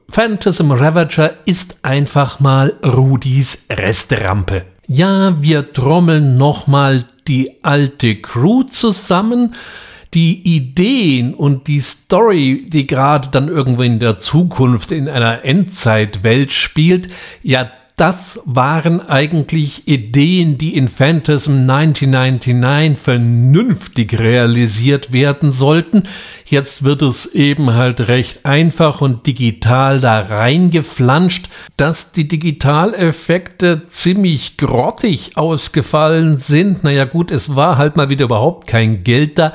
Phantasm 0.08 0.70
Ravager 0.70 1.34
ist 1.44 1.76
einfach 1.82 2.40
mal 2.40 2.72
Rudis 2.82 3.66
Restrampe. 3.70 4.64
Ja, 4.86 5.42
wir 5.42 5.70
trommeln 5.70 6.38
nochmal 6.38 7.04
die 7.28 7.62
alte 7.62 8.16
Crew 8.22 8.62
zusammen. 8.62 9.54
Die 10.14 10.40
Ideen 10.56 11.34
und 11.34 11.66
die 11.66 11.80
Story, 11.80 12.64
die 12.68 12.86
gerade 12.86 13.28
dann 13.30 13.48
irgendwo 13.48 13.82
in 13.82 13.98
der 13.98 14.16
Zukunft 14.16 14.92
in 14.92 15.10
einer 15.10 15.44
Endzeitwelt 15.44 16.52
spielt, 16.52 17.10
ja, 17.42 17.70
das 17.96 18.40
waren 18.44 19.00
eigentlich 19.00 19.86
Ideen, 19.86 20.58
die 20.58 20.76
in 20.76 20.88
Phantasm 20.88 21.70
1999 21.70 22.98
vernünftig 22.98 24.18
realisiert 24.18 25.12
werden 25.12 25.52
sollten. 25.52 26.02
Jetzt 26.44 26.82
wird 26.82 27.02
es 27.02 27.26
eben 27.26 27.74
halt 27.74 28.00
recht 28.00 28.44
einfach 28.46 29.00
und 29.00 29.28
digital 29.28 30.00
da 30.00 30.18
reingeflanscht. 30.18 31.48
Dass 31.76 32.10
die 32.10 32.26
Digitaleffekte 32.26 33.86
ziemlich 33.86 34.56
grottig 34.56 35.36
ausgefallen 35.36 36.36
sind, 36.36 36.82
naja 36.82 37.04
gut, 37.04 37.30
es 37.30 37.54
war 37.54 37.78
halt 37.78 37.96
mal 37.96 38.08
wieder 38.08 38.24
überhaupt 38.24 38.66
kein 38.66 39.04
Geld 39.04 39.38
da. 39.38 39.52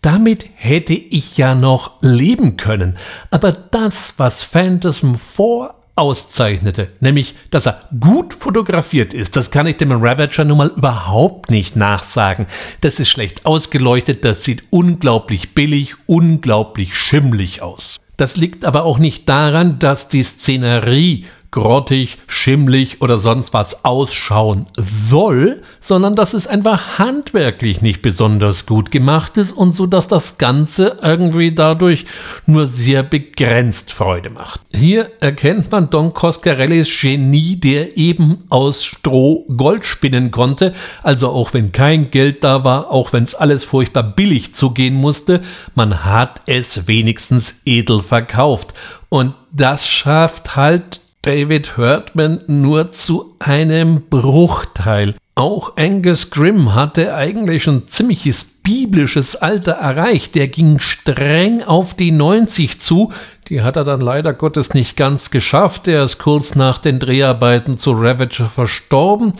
Damit 0.00 0.46
hätte 0.54 0.94
ich 0.94 1.36
ja 1.36 1.54
noch 1.54 2.00
leben 2.00 2.56
können. 2.56 2.96
Aber 3.30 3.52
das, 3.52 4.14
was 4.16 4.44
Phantasm 4.44 5.14
4 5.14 5.74
auszeichnete, 5.94 6.88
nämlich, 7.00 7.34
dass 7.50 7.66
er 7.66 7.88
gut 8.00 8.34
fotografiert 8.34 9.12
ist. 9.12 9.36
Das 9.36 9.50
kann 9.50 9.66
ich 9.66 9.76
dem 9.76 9.92
Ravager 9.92 10.44
nun 10.44 10.58
mal 10.58 10.72
überhaupt 10.76 11.50
nicht 11.50 11.76
nachsagen. 11.76 12.46
Das 12.80 12.98
ist 12.98 13.10
schlecht 13.10 13.44
ausgeleuchtet, 13.44 14.24
das 14.24 14.44
sieht 14.44 14.64
unglaublich 14.70 15.54
billig, 15.54 15.94
unglaublich 16.06 16.96
schimmlig 16.96 17.60
aus. 17.62 17.98
Das 18.16 18.36
liegt 18.36 18.64
aber 18.64 18.84
auch 18.84 18.98
nicht 18.98 19.28
daran, 19.28 19.78
dass 19.78 20.08
die 20.08 20.22
Szenerie 20.22 21.26
grottig, 21.52 22.16
schimmlig 22.26 23.02
oder 23.02 23.18
sonst 23.18 23.52
was 23.52 23.84
ausschauen 23.84 24.66
soll, 24.74 25.62
sondern 25.80 26.16
dass 26.16 26.32
es 26.32 26.46
einfach 26.46 26.98
handwerklich 26.98 27.82
nicht 27.82 28.00
besonders 28.00 28.64
gut 28.64 28.90
gemacht 28.90 29.36
ist 29.36 29.52
und 29.52 29.74
so, 29.74 29.86
dass 29.86 30.08
das 30.08 30.38
Ganze 30.38 30.98
irgendwie 31.02 31.54
dadurch 31.54 32.06
nur 32.46 32.66
sehr 32.66 33.02
begrenzt 33.02 33.92
Freude 33.92 34.30
macht. 34.30 34.62
Hier 34.74 35.10
erkennt 35.20 35.70
man 35.70 35.90
Don 35.90 36.14
Coscarellis 36.14 36.88
Genie, 37.00 37.56
der 37.56 37.98
eben 37.98 38.38
aus 38.48 38.82
Stroh 38.82 39.44
Gold 39.54 39.84
spinnen 39.84 40.30
konnte, 40.30 40.74
also 41.02 41.28
auch 41.28 41.52
wenn 41.52 41.70
kein 41.70 42.10
Geld 42.10 42.42
da 42.44 42.64
war, 42.64 42.90
auch 42.90 43.12
wenn 43.12 43.24
es 43.24 43.34
alles 43.34 43.62
furchtbar 43.62 44.04
billig 44.04 44.54
zugehen 44.54 44.94
musste, 44.94 45.42
man 45.74 46.02
hat 46.02 46.40
es 46.46 46.88
wenigstens 46.88 47.56
edel 47.66 48.02
verkauft. 48.02 48.72
Und 49.10 49.34
das 49.52 49.86
schafft 49.86 50.56
halt 50.56 51.01
David 51.24 51.76
Hurtman 51.76 52.40
nur 52.48 52.90
zu 52.90 53.36
einem 53.38 54.02
Bruchteil. 54.10 55.14
Auch 55.36 55.76
Angus 55.76 56.30
Grimm 56.30 56.74
hatte 56.74 57.14
eigentlich 57.14 57.68
ein 57.68 57.86
ziemliches 57.86 58.42
biblisches 58.42 59.36
Alter 59.36 59.72
erreicht. 59.72 60.34
Der 60.34 60.48
ging 60.48 60.80
streng 60.80 61.62
auf 61.62 61.94
die 61.94 62.10
90 62.10 62.80
zu. 62.80 63.12
Die 63.48 63.62
hat 63.62 63.76
er 63.76 63.84
dann 63.84 64.00
leider 64.00 64.34
Gottes 64.34 64.74
nicht 64.74 64.96
ganz 64.96 65.30
geschafft. 65.30 65.86
Er 65.86 66.02
ist 66.02 66.18
kurz 66.18 66.56
nach 66.56 66.80
den 66.80 66.98
Dreharbeiten 66.98 67.76
zu 67.76 67.92
Ravager 67.92 68.48
verstorben. 68.48 69.34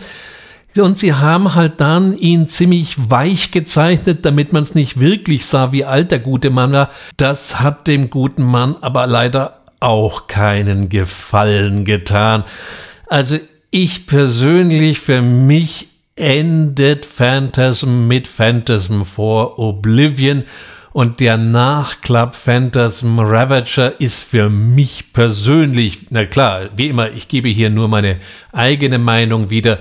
Und 0.77 0.97
sie 0.97 1.13
haben 1.13 1.53
halt 1.53 1.81
dann 1.81 2.17
ihn 2.17 2.47
ziemlich 2.47 2.95
weich 3.09 3.51
gezeichnet, 3.51 4.23
damit 4.25 4.53
man 4.53 4.63
es 4.63 4.73
nicht 4.73 5.01
wirklich 5.01 5.45
sah, 5.45 5.73
wie 5.73 5.83
alt 5.83 6.11
der 6.11 6.19
gute 6.19 6.49
Mann 6.49 6.71
war. 6.71 6.89
Das 7.17 7.59
hat 7.59 7.87
dem 7.87 8.09
guten 8.09 8.43
Mann 8.43 8.77
aber 8.79 9.05
leider 9.05 9.62
auch 9.83 10.27
keinen 10.27 10.89
Gefallen 10.89 11.85
getan. 11.85 12.43
Also 13.07 13.37
ich 13.69 14.07
persönlich, 14.07 14.99
für 14.99 15.21
mich 15.21 15.89
endet 16.15 17.05
Phantasm 17.05 18.07
mit 18.07 18.27
Phantasm 18.27 19.03
for 19.03 19.59
Oblivion 19.59 20.43
und 20.93 21.19
der 21.19 21.37
Nachklapp 21.37 22.35
Phantasm 22.35 23.19
Ravager 23.19 23.99
ist 23.99 24.21
für 24.21 24.49
mich 24.49 25.11
persönlich, 25.11 26.07
na 26.11 26.25
klar, 26.25 26.69
wie 26.75 26.89
immer, 26.89 27.11
ich 27.11 27.27
gebe 27.27 27.49
hier 27.49 27.71
nur 27.71 27.87
meine 27.87 28.17
eigene 28.51 28.99
Meinung 28.99 29.49
wieder, 29.49 29.79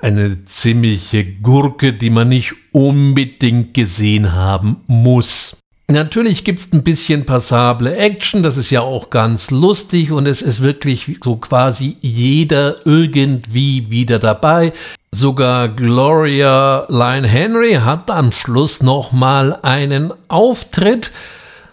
eine 0.00 0.44
ziemliche 0.44 1.24
Gurke, 1.24 1.92
die 1.92 2.10
man 2.10 2.28
nicht 2.28 2.54
unbedingt 2.72 3.74
gesehen 3.74 4.32
haben 4.32 4.82
muss. 4.86 5.61
Natürlich 5.88 6.44
gibt 6.44 6.60
es 6.60 6.72
ein 6.72 6.84
bisschen 6.84 7.26
passable 7.26 7.96
Action, 7.96 8.42
das 8.42 8.56
ist 8.56 8.70
ja 8.70 8.80
auch 8.80 9.10
ganz 9.10 9.50
lustig 9.50 10.10
und 10.10 10.26
es 10.26 10.40
ist 10.40 10.62
wirklich 10.62 11.18
so 11.22 11.36
quasi 11.36 11.96
jeder 12.00 12.86
irgendwie 12.86 13.90
wieder 13.90 14.18
dabei. 14.18 14.72
Sogar 15.10 15.68
Gloria 15.68 16.86
Lyon 16.88 17.24
Henry 17.24 17.74
hat 17.74 18.10
am 18.10 18.32
Schluss 18.32 18.82
nochmal 18.82 19.58
einen 19.60 20.12
Auftritt, 20.28 21.10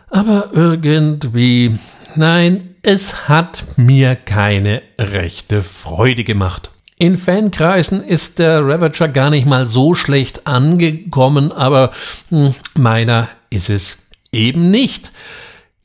aber 0.09 0.49
irgendwie, 0.51 1.77
nein, 2.15 2.75
es 2.81 3.29
hat 3.29 3.63
mir 3.77 4.15
keine 4.17 4.81
rechte 4.97 5.61
Freude 5.61 6.25
gemacht. 6.25 6.71
In 6.97 7.17
Fankreisen 7.17 8.03
ist 8.03 8.39
der 8.39 8.65
Ravager 8.65 9.07
gar 9.07 9.29
nicht 9.29 9.45
mal 9.45 9.65
so 9.65 9.95
schlecht 9.95 10.45
angekommen, 10.45 11.53
aber 11.53 11.91
hm, 12.27 12.53
meiner 12.77 13.29
ist 13.49 13.69
es 13.69 14.07
eben 14.31 14.71
nicht. 14.71 15.11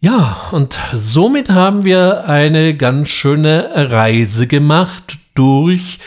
Ja, 0.00 0.36
und 0.52 0.78
somit 0.94 1.50
haben 1.50 1.84
wir 1.84 2.28
eine 2.28 2.76
ganz 2.76 3.08
schöne 3.08 3.70
Reise 3.74 4.46
gemacht 4.46 5.18
durch 5.34 5.98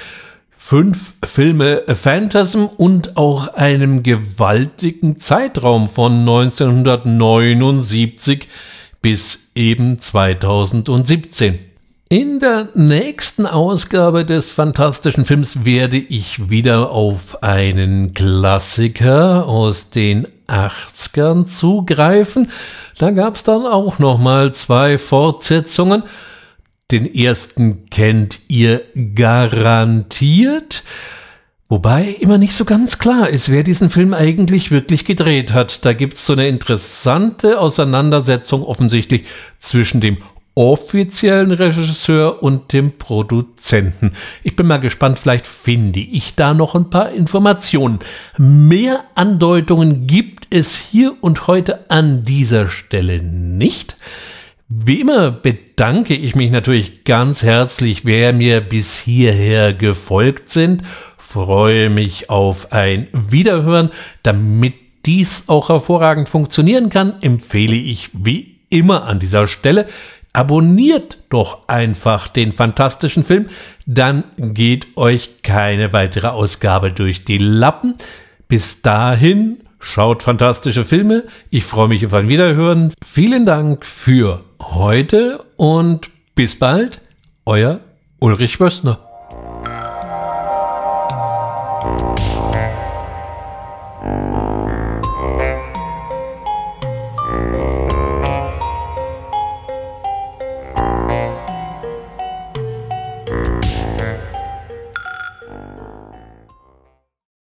fünf 0.56 1.16
Filme 1.24 1.82
Phantasm 1.88 2.66
und 2.66 3.18
auch 3.18 3.56
einem 3.56 4.04
gewaltigen 4.04 5.18
Zeitraum 5.18 5.90
von 5.90 6.20
1979 6.20 8.48
bis 9.02 9.50
eben 9.56 9.98
2017. 9.98 11.67
In 12.10 12.40
der 12.40 12.70
nächsten 12.74 13.46
Ausgabe 13.46 14.24
des 14.24 14.54
fantastischen 14.54 15.26
Films 15.26 15.66
werde 15.66 15.98
ich 15.98 16.50
wieder 16.50 16.92
auf 16.92 17.44
einen 17.44 18.14
Klassiker 18.14 19.46
aus 19.46 19.90
den 19.90 20.26
80ern 20.48 21.48
zugreifen. 21.48 22.50
Da 22.98 23.12
gab 23.12 23.36
es 23.36 23.44
dann 23.44 23.66
auch 23.66 24.00
noch 24.00 24.20
mal 24.20 24.54
zwei 24.54 24.98
Fortsetzungen. 24.98 26.04
Den 26.92 27.14
ersten 27.14 27.90
kennt 27.90 28.40
ihr 28.48 28.84
garantiert. 29.16 30.86
Wobei 31.68 32.16
immer 32.22 32.38
nicht 32.38 32.54
so 32.54 32.64
ganz 32.64 33.00
klar 33.00 33.30
ist, 33.30 33.52
wer 33.52 33.64
diesen 33.64 33.90
Film 33.90 34.14
eigentlich 34.14 34.72
wirklich 34.72 35.04
gedreht 35.04 35.52
hat. 35.52 35.84
Da 35.84 35.92
gibt 35.92 36.14
es 36.14 36.26
so 36.26 36.32
eine 36.32 36.48
interessante 36.48 37.60
Auseinandersetzung 37.60 38.64
offensichtlich 38.64 39.26
zwischen 39.60 40.00
dem 40.00 40.20
offiziellen 40.58 41.52
Regisseur 41.52 42.42
und 42.42 42.74
dem 42.74 42.98
Produzenten. 42.98 44.14
Ich 44.44 44.56
bin 44.56 44.66
mal 44.66 44.80
gespannt, 44.80 45.20
vielleicht 45.20 45.46
finde 45.46 46.00
ich 46.00 46.34
da 46.34 46.56
noch 46.56 46.74
ein 46.74 46.90
paar 46.90 47.12
Informationen. 47.12 48.00
Mehr 48.40 49.04
Andeutungen 49.14 50.08
gibt 50.08 50.48
es 50.50 50.76
hier 50.76 51.16
und 51.22 51.46
heute 51.46 51.92
an 51.92 52.24
dieser 52.24 52.70
Stelle 52.70 53.22
nicht. 53.22 53.98
Wie 54.68 55.00
immer 55.00 55.30
bedanke 55.30 56.16
ich 56.16 56.36
mich 56.36 56.50
natürlich 56.50 57.04
ganz 57.04 57.44
herzlich, 57.44 58.04
wer 58.04 58.34
mir 58.34 58.60
bis 58.60 58.98
hierher 58.98 59.76
gefolgt 59.76 60.50
sind. 60.50 60.82
Freue 61.20 61.92
mich 61.92 62.32
auf 62.32 62.72
ein 62.72 63.08
Wiederhören. 63.14 63.92
Damit 64.24 64.74
dies 65.06 65.50
auch 65.50 65.70
hervorragend 65.70 66.30
funktionieren 66.30 66.90
kann, 66.90 67.22
empfehle 67.22 67.76
ich 67.76 68.10
wie 68.14 68.58
immer 68.70 69.04
an 69.04 69.20
dieser 69.20 69.48
Stelle 69.48 69.86
abonniert 70.38 71.18
doch 71.30 71.68
einfach 71.68 72.28
den 72.28 72.52
fantastischen 72.52 73.24
Film, 73.24 73.48
dann 73.88 74.24
geht 74.38 74.96
euch 74.96 75.42
keine 75.42 75.94
weitere 75.94 76.28
Ausgabe 76.28 76.92
durch 76.92 77.26
die 77.26 77.40
Lappen. 77.40 77.96
Bis 78.48 78.84
dahin 78.84 79.58
schaut 79.80 80.22
fantastische 80.22 80.86
Filme. 80.86 81.24
Ich 81.50 81.64
freue 81.64 81.88
mich 81.88 82.06
auf 82.06 82.14
ein 82.14 82.28
Wiederhören. 82.28 82.94
Vielen 83.04 83.48
Dank 83.48 83.84
für 83.84 84.44
heute 84.62 85.44
und 85.56 86.12
bis 86.36 86.60
bald. 86.60 87.02
Euer 87.48 87.80
Ulrich 88.20 88.60
Wössner. 88.60 89.07